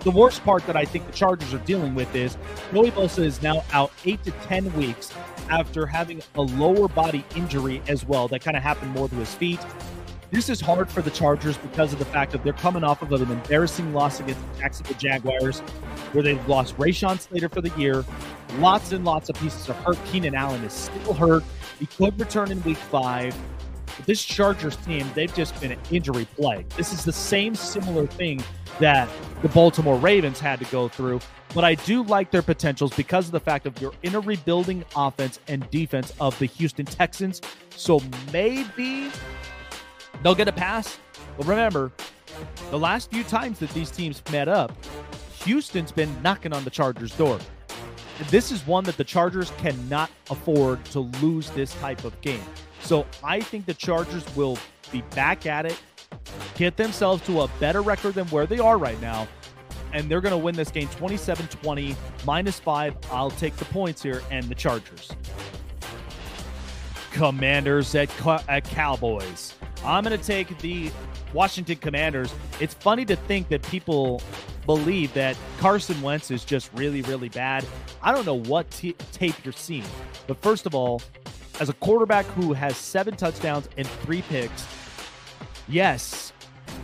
[0.00, 2.36] the worst part that I think the Chargers are dealing with is
[2.72, 5.12] Joey Bosa is now out eight to 10 weeks
[5.50, 9.34] after having a lower body injury as well that kind of happened more to his
[9.34, 9.60] feet.
[10.30, 13.12] This is hard for the Chargers because of the fact that they're coming off of
[13.12, 15.58] an embarrassing loss against the Jacksonville Jaguars,
[16.12, 18.04] where they've lost Rashawn Slater for the year.
[18.58, 19.98] Lots and lots of pieces are hurt.
[20.06, 21.42] Keenan Allen is still hurt.
[21.80, 23.36] He could return in week five.
[23.96, 26.68] But this Chargers team, they've just been an injury plague.
[26.70, 28.40] This is the same similar thing
[28.78, 29.08] that
[29.42, 31.20] the Baltimore Ravens had to go through.
[31.54, 34.84] But I do like their potentials because of the fact of you're in a rebuilding
[34.94, 37.40] offense and defense of the Houston Texans.
[37.74, 38.00] So
[38.32, 39.10] maybe
[40.22, 40.98] they'll get a pass.
[41.36, 41.90] But remember,
[42.70, 44.72] the last few times that these teams met up,
[45.44, 47.38] Houston's been knocking on the Chargers' door.
[48.28, 52.42] This is one that the Chargers cannot afford to lose this type of game.
[52.82, 54.58] So I think the Chargers will
[54.92, 55.80] be back at it,
[56.56, 59.26] get themselves to a better record than where they are right now,
[59.92, 62.96] and they're going to win this game 27 20, minus five.
[63.10, 65.10] I'll take the points here and the Chargers.
[67.12, 68.10] Commanders at,
[68.48, 69.54] at Cowboys.
[69.84, 70.90] I'm going to take the
[71.32, 74.22] Washington Commanders, it's funny to think that people
[74.66, 77.64] believe that Carson Wentz is just really, really bad.
[78.02, 79.84] I don't know what t- tape you're seeing,
[80.26, 81.02] but first of all,
[81.60, 84.66] as a quarterback who has seven touchdowns and three picks,
[85.70, 86.32] yes,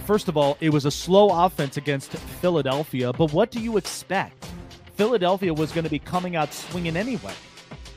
[0.05, 4.49] first of all, it was a slow offense against Philadelphia, but what do you expect?
[4.95, 7.35] Philadelphia was going to be coming out swinging anyway.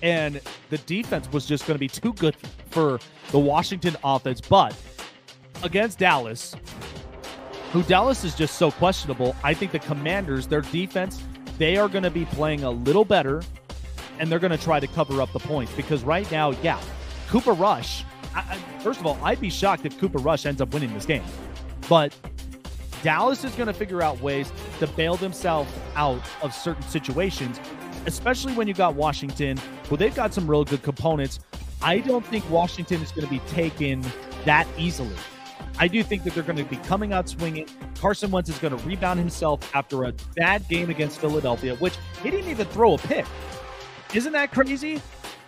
[0.01, 2.35] And the defense was just going to be too good
[2.69, 2.99] for
[3.31, 4.41] the Washington offense.
[4.41, 4.75] But
[5.63, 6.55] against Dallas,
[7.71, 11.21] who Dallas is just so questionable, I think the Commanders, their defense,
[11.57, 13.43] they are going to be playing a little better
[14.19, 16.79] and they're going to try to cover up the points because right now, yeah,
[17.27, 18.03] Cooper Rush.
[18.35, 21.05] I, I, first of all, I'd be shocked if Cooper Rush ends up winning this
[21.05, 21.23] game,
[21.87, 22.15] but
[23.01, 27.59] Dallas is going to figure out ways to bail themselves out of certain situations,
[28.05, 29.57] especially when you got Washington,
[29.87, 31.39] who they've got some real good components.
[31.81, 34.05] I don't think Washington is going to be taken
[34.45, 35.15] that easily.
[35.77, 37.65] I do think that they're going to be coming out swinging.
[37.99, 42.29] Carson Wentz is going to rebound himself after a bad game against Philadelphia, which he
[42.29, 43.25] didn't even throw a pick.
[44.13, 45.01] Isn't that crazy?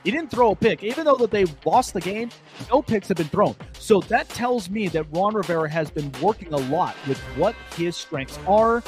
[0.03, 2.29] He didn't throw a pick, even though that they lost the game.
[2.69, 6.53] No picks have been thrown, so that tells me that Ron Rivera has been working
[6.53, 8.81] a lot with what his strengths are,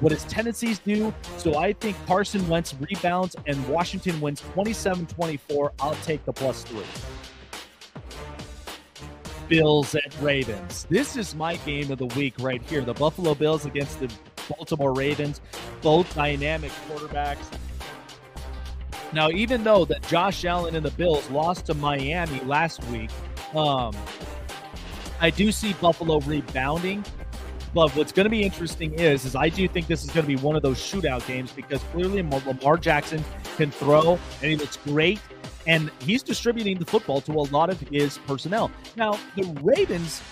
[0.00, 1.14] what his tendencies do.
[1.38, 5.70] So I think Carson Wentz rebounds and Washington wins 27-24.
[5.80, 6.84] I'll take the plus three.
[9.48, 10.86] Bills at Ravens.
[10.90, 12.82] This is my game of the week right here.
[12.82, 14.12] The Buffalo Bills against the
[14.48, 15.40] Baltimore Ravens,
[15.80, 17.50] both dynamic quarterbacks.
[19.12, 23.10] Now, even though that Josh Allen and the Bills lost to Miami last week,
[23.54, 23.94] um,
[25.20, 27.04] I do see Buffalo rebounding.
[27.74, 30.28] But what's going to be interesting is, is I do think this is going to
[30.28, 33.22] be one of those shootout games because clearly Lamar Jackson
[33.56, 35.20] can throw and he looks great,
[35.66, 38.70] and he's distributing the football to a lot of his personnel.
[38.96, 40.22] Now, the Ravens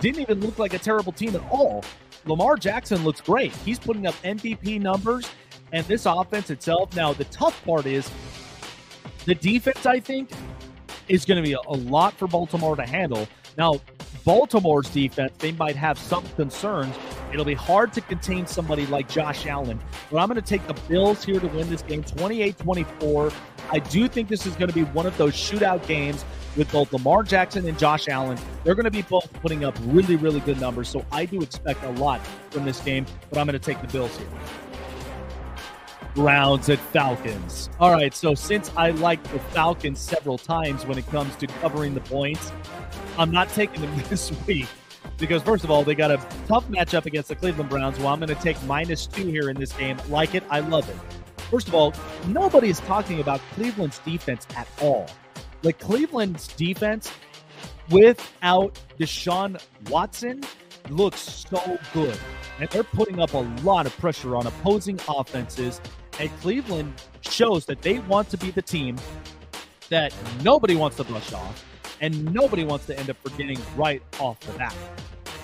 [0.00, 1.84] didn't even look like a terrible team at all.
[2.26, 3.52] Lamar Jackson looks great.
[3.56, 5.28] He's putting up MVP numbers
[5.72, 6.94] and this offense itself.
[6.94, 8.10] Now, the tough part is
[9.24, 10.30] the defense, I think,
[11.08, 13.26] is going to be a, lot for Baltimore to handle.
[13.58, 13.80] Now,
[14.24, 16.94] Baltimore's defense, they might have some concerns.
[17.32, 19.80] It'll be hard to contain somebody like Josh Allen.
[20.10, 23.32] But I'm going to take the Bills here to win this game 28 24.
[23.70, 26.24] I do think this is going to be one of those shootout games
[26.56, 28.38] with both Lamar Jackson and Josh Allen.
[28.64, 30.88] They're going to be both putting up really, really good numbers.
[30.88, 33.88] So I do expect a lot from this game, but I'm going to take the
[33.88, 34.28] Bills here.
[36.14, 37.70] Browns at Falcons.
[37.80, 41.94] All right, so since I like the Falcons several times when it comes to covering
[41.94, 42.52] the points,
[43.18, 44.66] I'm not taking them this week
[45.18, 46.16] because first of all, they got a
[46.46, 47.98] tough matchup against the Cleveland Browns.
[47.98, 49.96] Well, I'm going to take minus two here in this game.
[50.08, 50.96] Like it, I love it.
[51.50, 51.94] First of all,
[52.28, 55.08] nobody is talking about Cleveland's defense at all.
[55.62, 57.12] Like Cleveland's defense
[57.90, 60.42] without Deshaun Watson
[60.88, 62.18] looks so good.
[62.58, 65.80] And they're putting up a lot of pressure on opposing offenses.
[66.20, 68.96] And Cleveland shows that they want to be the team
[69.88, 71.64] that nobody wants to brush off
[72.00, 74.74] and nobody wants to end up forgetting right off the bat.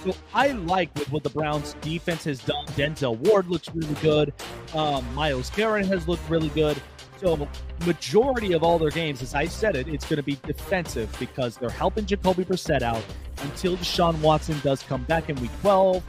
[0.04, 2.64] So I like what, the Browns defense has done.
[2.68, 4.32] Denzel Ward looks really good.
[4.74, 6.80] Um, Myles Garrett has looked really good.
[7.20, 7.48] So
[7.84, 11.56] majority of all their games, as I said it, it's going to be defensive because
[11.56, 13.02] they're helping Jacoby Brissett out
[13.42, 16.02] until Deshaun Watson does come back in Week 12.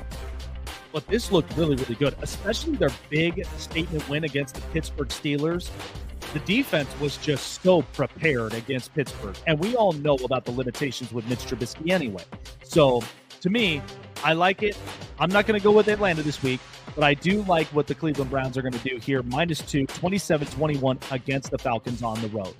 [0.91, 5.69] But this looked really, really good, especially their big statement win against the Pittsburgh Steelers.
[6.33, 11.11] The defense was just so prepared against Pittsburgh, and we all know about the limitations
[11.11, 12.23] with Mitch Trubisky anyway.
[12.63, 13.01] So
[13.41, 13.81] to me,
[14.23, 14.77] I like it.
[15.19, 16.59] I'm not going to go with Atlanta this week,
[16.93, 19.23] but I do like what the Cleveland Browns are going to do here.
[19.23, 22.53] Minus two, 27 21 against the Falcons on the road.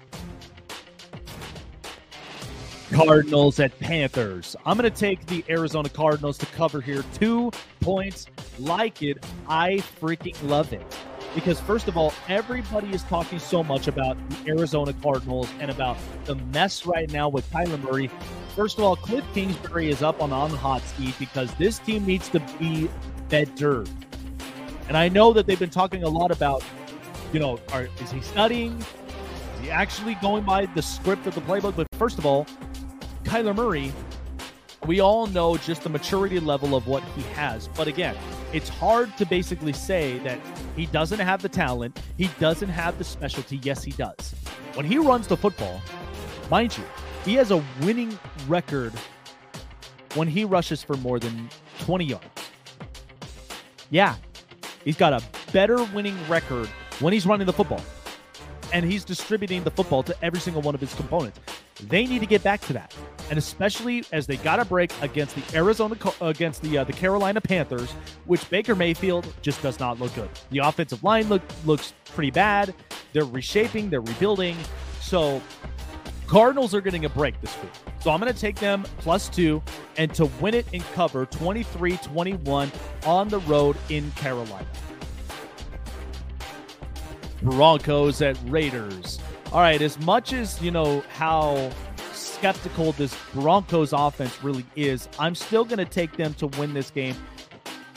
[2.93, 4.55] Cardinals at Panthers.
[4.65, 7.03] I'm going to take the Arizona Cardinals to cover here.
[7.13, 7.51] Two
[7.81, 8.25] points.
[8.57, 9.23] Like it.
[9.47, 10.81] I freaking love it.
[11.35, 15.97] Because, first of all, everybody is talking so much about the Arizona Cardinals and about
[16.25, 18.09] the mess right now with Kyler Murray.
[18.55, 22.29] First of all, Cliff Kingsbury is up on, on hot seat because this team needs
[22.29, 22.89] to be
[23.29, 23.85] better.
[24.87, 26.63] And I know that they've been talking a lot about,
[27.31, 28.75] you know, are, is he studying?
[28.79, 31.75] Is he actually going by the script of the playbook?
[31.75, 32.47] But first of all,
[33.29, 33.93] Kyler Murray,
[34.87, 37.67] we all know just the maturity level of what he has.
[37.67, 38.15] But again,
[38.53, 40.39] it's hard to basically say that
[40.75, 43.57] he doesn't have the talent, he doesn't have the specialty.
[43.57, 44.33] Yes, he does.
[44.73, 45.79] When he runs the football,
[46.49, 46.83] mind you,
[47.23, 48.93] he has a winning record
[50.15, 51.51] when he rushes for more than
[51.81, 52.25] 20 yards.
[53.91, 54.15] Yeah,
[54.83, 55.23] he's got a
[55.53, 56.67] better winning record
[56.99, 57.83] when he's running the football.
[58.73, 61.39] And he's distributing the football to every single one of his components.
[61.83, 62.95] They need to get back to that.
[63.29, 67.41] And especially as they got a break against the Arizona against the uh, the Carolina
[67.41, 67.91] Panthers,
[68.25, 70.29] which Baker Mayfield just does not look good.
[70.49, 72.73] The offensive line look looks pretty bad.
[73.13, 74.55] They're reshaping, they're rebuilding.
[75.01, 75.41] So
[76.29, 77.71] Cardinals are getting a break this week.
[78.01, 79.63] So I'm going to take them plus two
[79.97, 82.71] and to win it in cover 23 21
[83.05, 84.67] on the road in Carolina.
[87.41, 89.19] Broncos at Raiders.
[89.51, 91.71] All right, as much as you know how
[92.19, 96.91] skeptical this Broncos offense really is, I'm still going to take them to win this
[96.91, 97.15] game.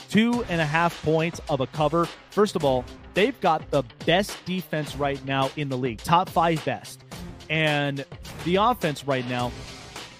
[0.09, 2.07] Two and a half points of a cover.
[2.29, 6.63] First of all, they've got the best defense right now in the league, top five
[6.65, 7.03] best.
[7.49, 8.05] And
[8.45, 9.51] the offense right now,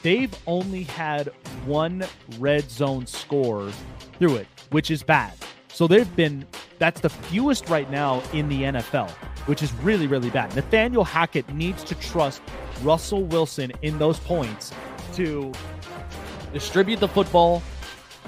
[0.02, 1.28] they've only had
[1.66, 2.06] one
[2.40, 3.72] red zone score
[4.20, 5.34] through it, which is bad.
[5.70, 6.46] So they've been,
[6.78, 9.10] that's the fewest right now in the NFL,
[9.48, 10.56] which is really, really bad.
[10.56, 12.42] Nathaniel Hackett needs to trust
[12.84, 14.72] Russell Wilson in those points
[15.14, 15.52] to
[16.54, 17.64] distribute the football,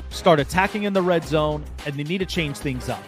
[0.10, 3.04] start attacking in the red zone, and they need to change things up.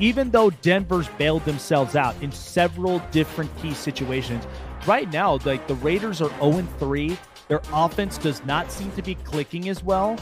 [0.00, 4.44] Even though Denver's bailed themselves out in several different key situations,
[4.86, 7.16] right now, like the Raiders are 0 3.
[7.48, 10.18] Their offense does not seem to be clicking as well.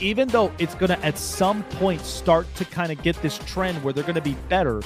[0.00, 3.82] Even though it's going to at some point start to kind of get this trend
[3.82, 4.80] where they're going to be better.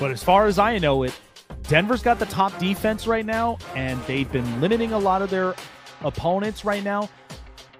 [0.00, 1.12] But as far as I know it,
[1.68, 5.54] Denver's got the top defense right now, and they've been limiting a lot of their
[6.02, 7.08] opponents right now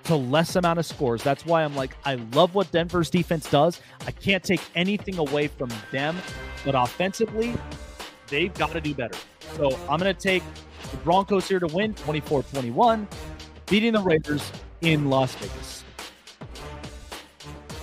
[0.05, 1.23] to less amount of scores.
[1.23, 3.81] That's why I'm like, I love what Denver's defense does.
[4.07, 6.17] I can't take anything away from them,
[6.65, 7.55] but offensively,
[8.29, 9.19] they've got to do better.
[9.57, 10.43] So I'm going to take
[10.91, 13.07] the Broncos here to win 24 21,
[13.67, 14.51] beating the Raiders
[14.81, 15.85] in Las Vegas.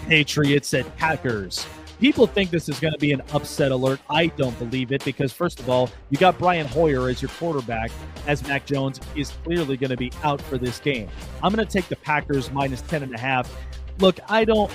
[0.07, 1.65] Patriots at Packers.
[2.01, 3.99] People think this is going to be an upset alert.
[4.09, 7.91] I don't believe it because, first of all, you got Brian Hoyer as your quarterback,
[8.25, 11.07] as Mac Jones is clearly going to be out for this game.
[11.43, 13.55] I'm going to take the Packers minus 10 and a half.
[13.99, 14.71] Look, I don't.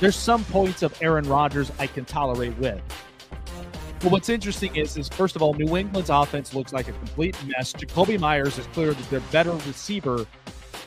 [0.00, 2.80] There's some points of Aaron Rodgers I can tolerate with.
[4.00, 7.36] Well, what's interesting is, is first of all, New England's offense looks like a complete
[7.44, 7.74] mess.
[7.74, 10.24] Jakobi Myers is clearly their better receiver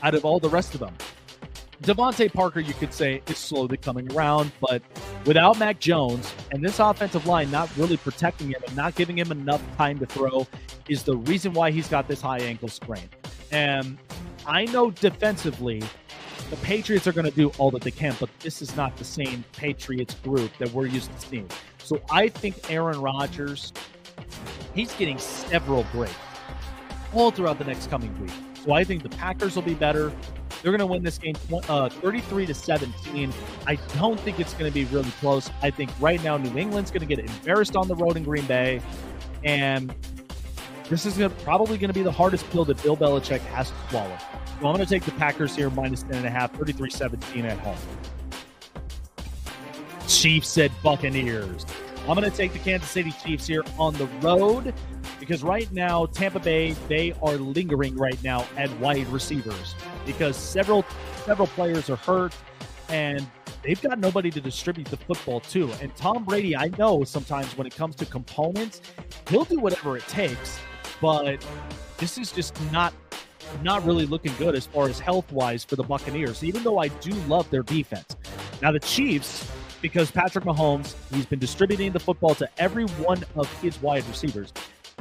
[0.02, 0.96] out of all the rest of them.
[1.84, 4.82] DeVante Parker, you could say, is slowly coming around, but
[5.26, 9.30] without Mac Jones and this offensive line not really protecting him and not giving him
[9.30, 10.46] enough time to throw
[10.88, 13.06] is the reason why he's got this high ankle sprain.
[13.52, 13.98] And
[14.46, 15.82] I know defensively,
[16.48, 19.04] the Patriots are going to do all that they can, but this is not the
[19.04, 21.50] same Patriots group that we're used to seeing.
[21.78, 23.74] So I think Aaron Rodgers,
[24.74, 26.14] he's getting several breaks
[27.12, 28.32] all throughout the next coming week.
[28.64, 30.10] So I think the Packers will be better.
[30.62, 31.34] They're going to win this game
[31.68, 33.32] uh, 33 to 17.
[33.66, 35.50] I don't think it's going to be really close.
[35.60, 38.46] I think right now New England's going to get embarrassed on the road in Green
[38.46, 38.80] Bay,
[39.42, 39.94] and
[40.88, 43.76] this is gonna, probably going to be the hardest pill that Bill Belichick has to
[43.90, 44.16] swallow.
[44.18, 47.58] So I'm going to take the Packers here minus 10 and a half, 33-17 at
[47.58, 47.76] home.
[50.08, 51.66] Chiefs said Buccaneers.
[52.08, 54.72] I'm going to take the Kansas City Chiefs here on the road
[55.24, 59.74] because right now Tampa Bay they are lingering right now at wide receivers
[60.04, 60.84] because several
[61.24, 62.36] several players are hurt
[62.90, 63.26] and
[63.62, 65.72] they've got nobody to distribute the football to.
[65.80, 68.82] And Tom Brady, I know sometimes when it comes to components,
[69.30, 70.58] he'll do whatever it takes,
[71.00, 71.42] but
[71.96, 72.92] this is just not
[73.62, 76.88] not really looking good as far as health wise for the Buccaneers, even though I
[76.88, 78.14] do love their defense.
[78.60, 83.50] Now the Chiefs because Patrick Mahomes, he's been distributing the football to every one of
[83.60, 84.52] his wide receivers.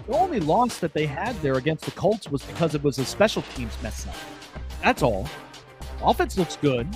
[0.07, 3.05] The only loss that they had there against the Colts was because it was a
[3.05, 4.15] special teams mess up.
[4.81, 5.29] That's all.
[6.01, 6.87] Offense looks good.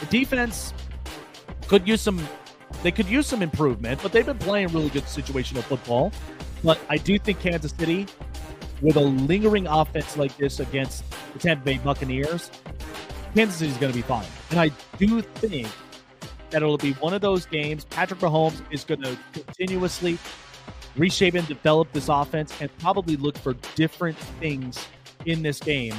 [0.00, 0.74] The defense
[1.68, 2.20] could use some
[2.82, 6.12] they could use some improvement, but they've been playing really good situational football.
[6.64, 8.06] But I do think Kansas City,
[8.80, 12.50] with a lingering offense like this against the Tampa Bay Buccaneers,
[13.34, 14.26] Kansas City is going to be fine.
[14.50, 15.68] And I do think
[16.50, 17.84] that it'll be one of those games.
[17.84, 20.18] Patrick Mahomes is going to continuously
[20.96, 24.86] reshape and develop this offense and probably look for different things
[25.26, 25.94] in this game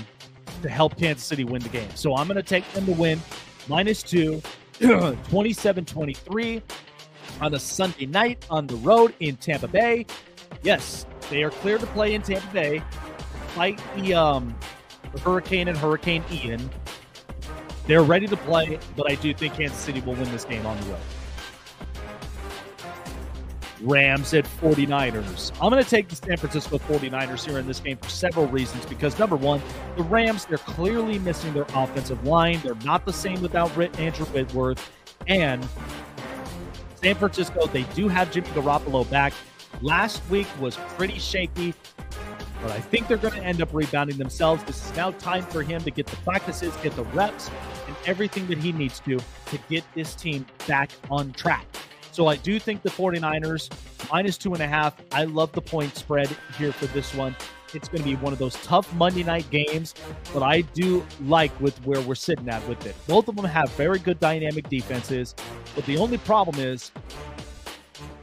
[0.62, 1.90] to help Kansas City win the game.
[1.96, 3.20] So I'm going to take them to win
[3.68, 4.42] minus two,
[4.80, 6.62] 27 23
[7.40, 10.06] on a Sunday night on the road in Tampa Bay.
[10.64, 12.84] Yes, they are clear to play in Tampa Bay,
[13.56, 14.56] fight the, um,
[15.14, 16.70] the Hurricane and Hurricane Ian
[17.88, 20.80] they're ready to play, but I do think Kansas City will win this game on
[20.82, 21.00] the road.
[23.82, 25.52] Rams at 49ers.
[25.62, 28.86] I'm going to take the San Francisco 49ers here in this game for several reasons.
[28.86, 29.62] Because, number one,
[29.98, 32.60] the Rams, they're clearly missing their offensive line.
[32.64, 34.92] They're not the same without Andrew Whitworth.
[35.28, 35.68] And
[36.96, 39.34] San Francisco, they do have Jimmy Garoppolo back.
[39.82, 41.74] Last week was pretty shaky.
[42.62, 44.64] but I think they're going to end up rebounding themselves.
[44.66, 47.50] This is now time for him to get the practices, get the reps,
[47.88, 51.66] and everything that he needs to to get this team back on track.
[52.12, 53.70] So I do think the 49ers
[54.12, 54.96] minus two and a half.
[55.12, 56.28] I love the point spread
[56.58, 57.36] here for this one.
[57.74, 59.96] It's going to be one of those tough Monday night games,
[60.34, 62.96] but I do like with where we're sitting at with it.
[63.08, 65.34] Both of them have very good dynamic defenses,
[65.74, 66.92] but the only problem is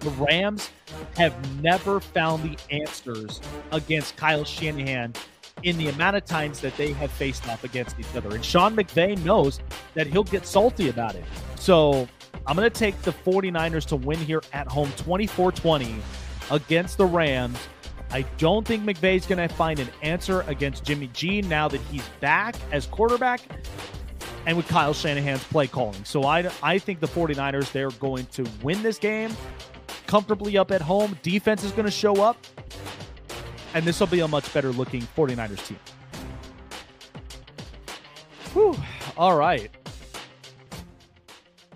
[0.00, 0.70] the Rams
[1.16, 3.40] have never found the answers
[3.72, 5.14] against Kyle Shanahan
[5.62, 8.34] in the amount of times that they have faced off against each other.
[8.34, 9.60] And Sean McVay knows
[9.94, 11.24] that he'll get salty about it.
[11.58, 12.06] So
[12.48, 15.96] I'm going to take the 49ers to win here at home 24 20
[16.50, 17.58] against the Rams.
[18.10, 22.08] I don't think McVay's going to find an answer against Jimmy G now that he's
[22.20, 23.42] back as quarterback
[24.46, 26.02] and with Kyle Shanahan's play calling.
[26.04, 29.36] So I, I think the 49ers, they're going to win this game
[30.06, 31.18] comfortably up at home.
[31.22, 32.38] Defense is going to show up,
[33.74, 35.78] and this will be a much better looking 49ers team.
[38.54, 38.74] Whew.
[39.18, 39.70] All right.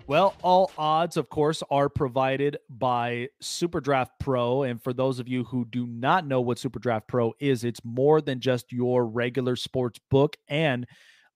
[0.05, 4.63] Well, all odds, of course, are provided by SuperDraft Pro.
[4.63, 8.19] And for those of you who do not know what SuperDraft Pro is, it's more
[8.19, 10.85] than just your regular sports book and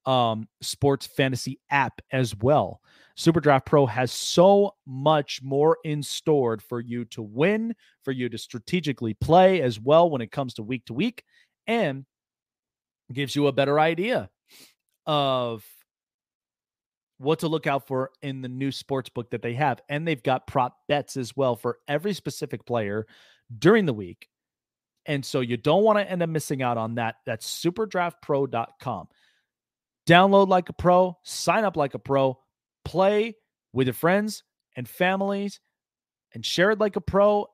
[0.06, 2.82] um, sports fantasy app as well.
[3.18, 7.74] SuperDraft Pro has so much more in store for you to win,
[8.04, 11.24] for you to strategically play as well when it comes to week to week,
[11.68, 12.06] and
[13.14, 14.30] gives you a better idea
[15.06, 15.66] of
[17.18, 19.82] what to look out for in the new sports book that they have.
[19.90, 23.08] And they've got prop bets as well for every specific player
[23.58, 24.28] during the week.
[25.06, 27.16] And so you don't want to end up missing out on that.
[27.26, 29.08] That's superdraftpro.com.
[30.08, 32.40] Download like a pro, sign up like a pro,
[32.86, 33.36] play
[33.74, 34.44] with your friends
[34.76, 35.60] and families,
[36.34, 37.48] and share it like a pro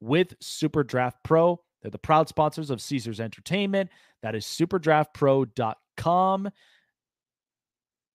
[0.00, 1.60] with Superdraft Pro.
[1.82, 3.90] They're the proud sponsors of Caesars Entertainment.
[4.22, 6.50] That is superdraftpro.com.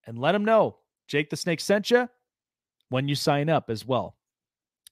[0.10, 0.78] And let them know
[1.08, 2.10] Jake the Snake sent you
[2.90, 4.16] when you sign up as well.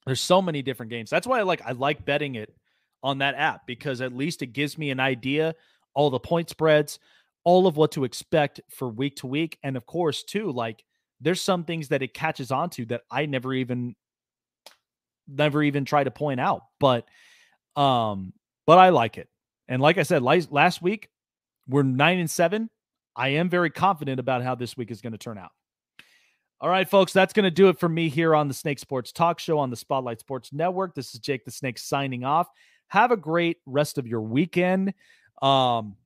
[0.06, 1.10] There's so many different games.
[1.10, 2.54] That's why I like I like betting it
[3.04, 5.56] on that app because at least it gives me an idea
[5.96, 7.00] all the point spreads,
[7.44, 9.58] all of what to expect for week to week.
[9.64, 10.84] And of course, too, like
[11.20, 13.96] there's some things that it catches on to that I never even
[15.28, 16.62] never even try to point out.
[16.80, 17.08] But
[17.76, 18.34] um,
[18.68, 19.28] but I like it.
[19.68, 21.10] And like I said, last week,
[21.68, 22.70] we're nine and seven.
[23.18, 25.50] I am very confident about how this week is going to turn out.
[26.62, 29.12] All right, folks, that's going to do it for me here on the Snake Sports
[29.12, 30.94] Talk Show on the Spotlight Sports Network.
[30.96, 32.48] This is Jake the Snake signing off.
[32.88, 34.94] Have a great rest of your weekend.
[35.42, 35.98] Um,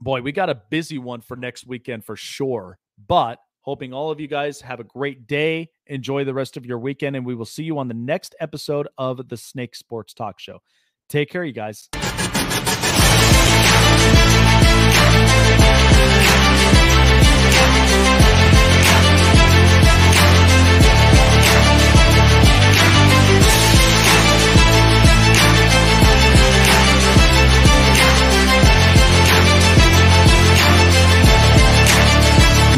[0.00, 2.78] boy, we got a busy one for next weekend for sure.
[3.06, 5.70] But hoping all of you guys have a great day.
[5.86, 8.88] Enjoy the rest of your weekend, and we will see you on the next episode
[8.96, 10.60] of the Snake Sports Talk Show.
[11.08, 11.88] Take care, you guys.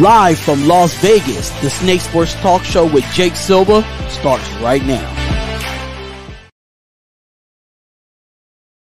[0.01, 5.20] Live from Las Vegas, the Snake Sports Talk Show with Jake Silva starts right now.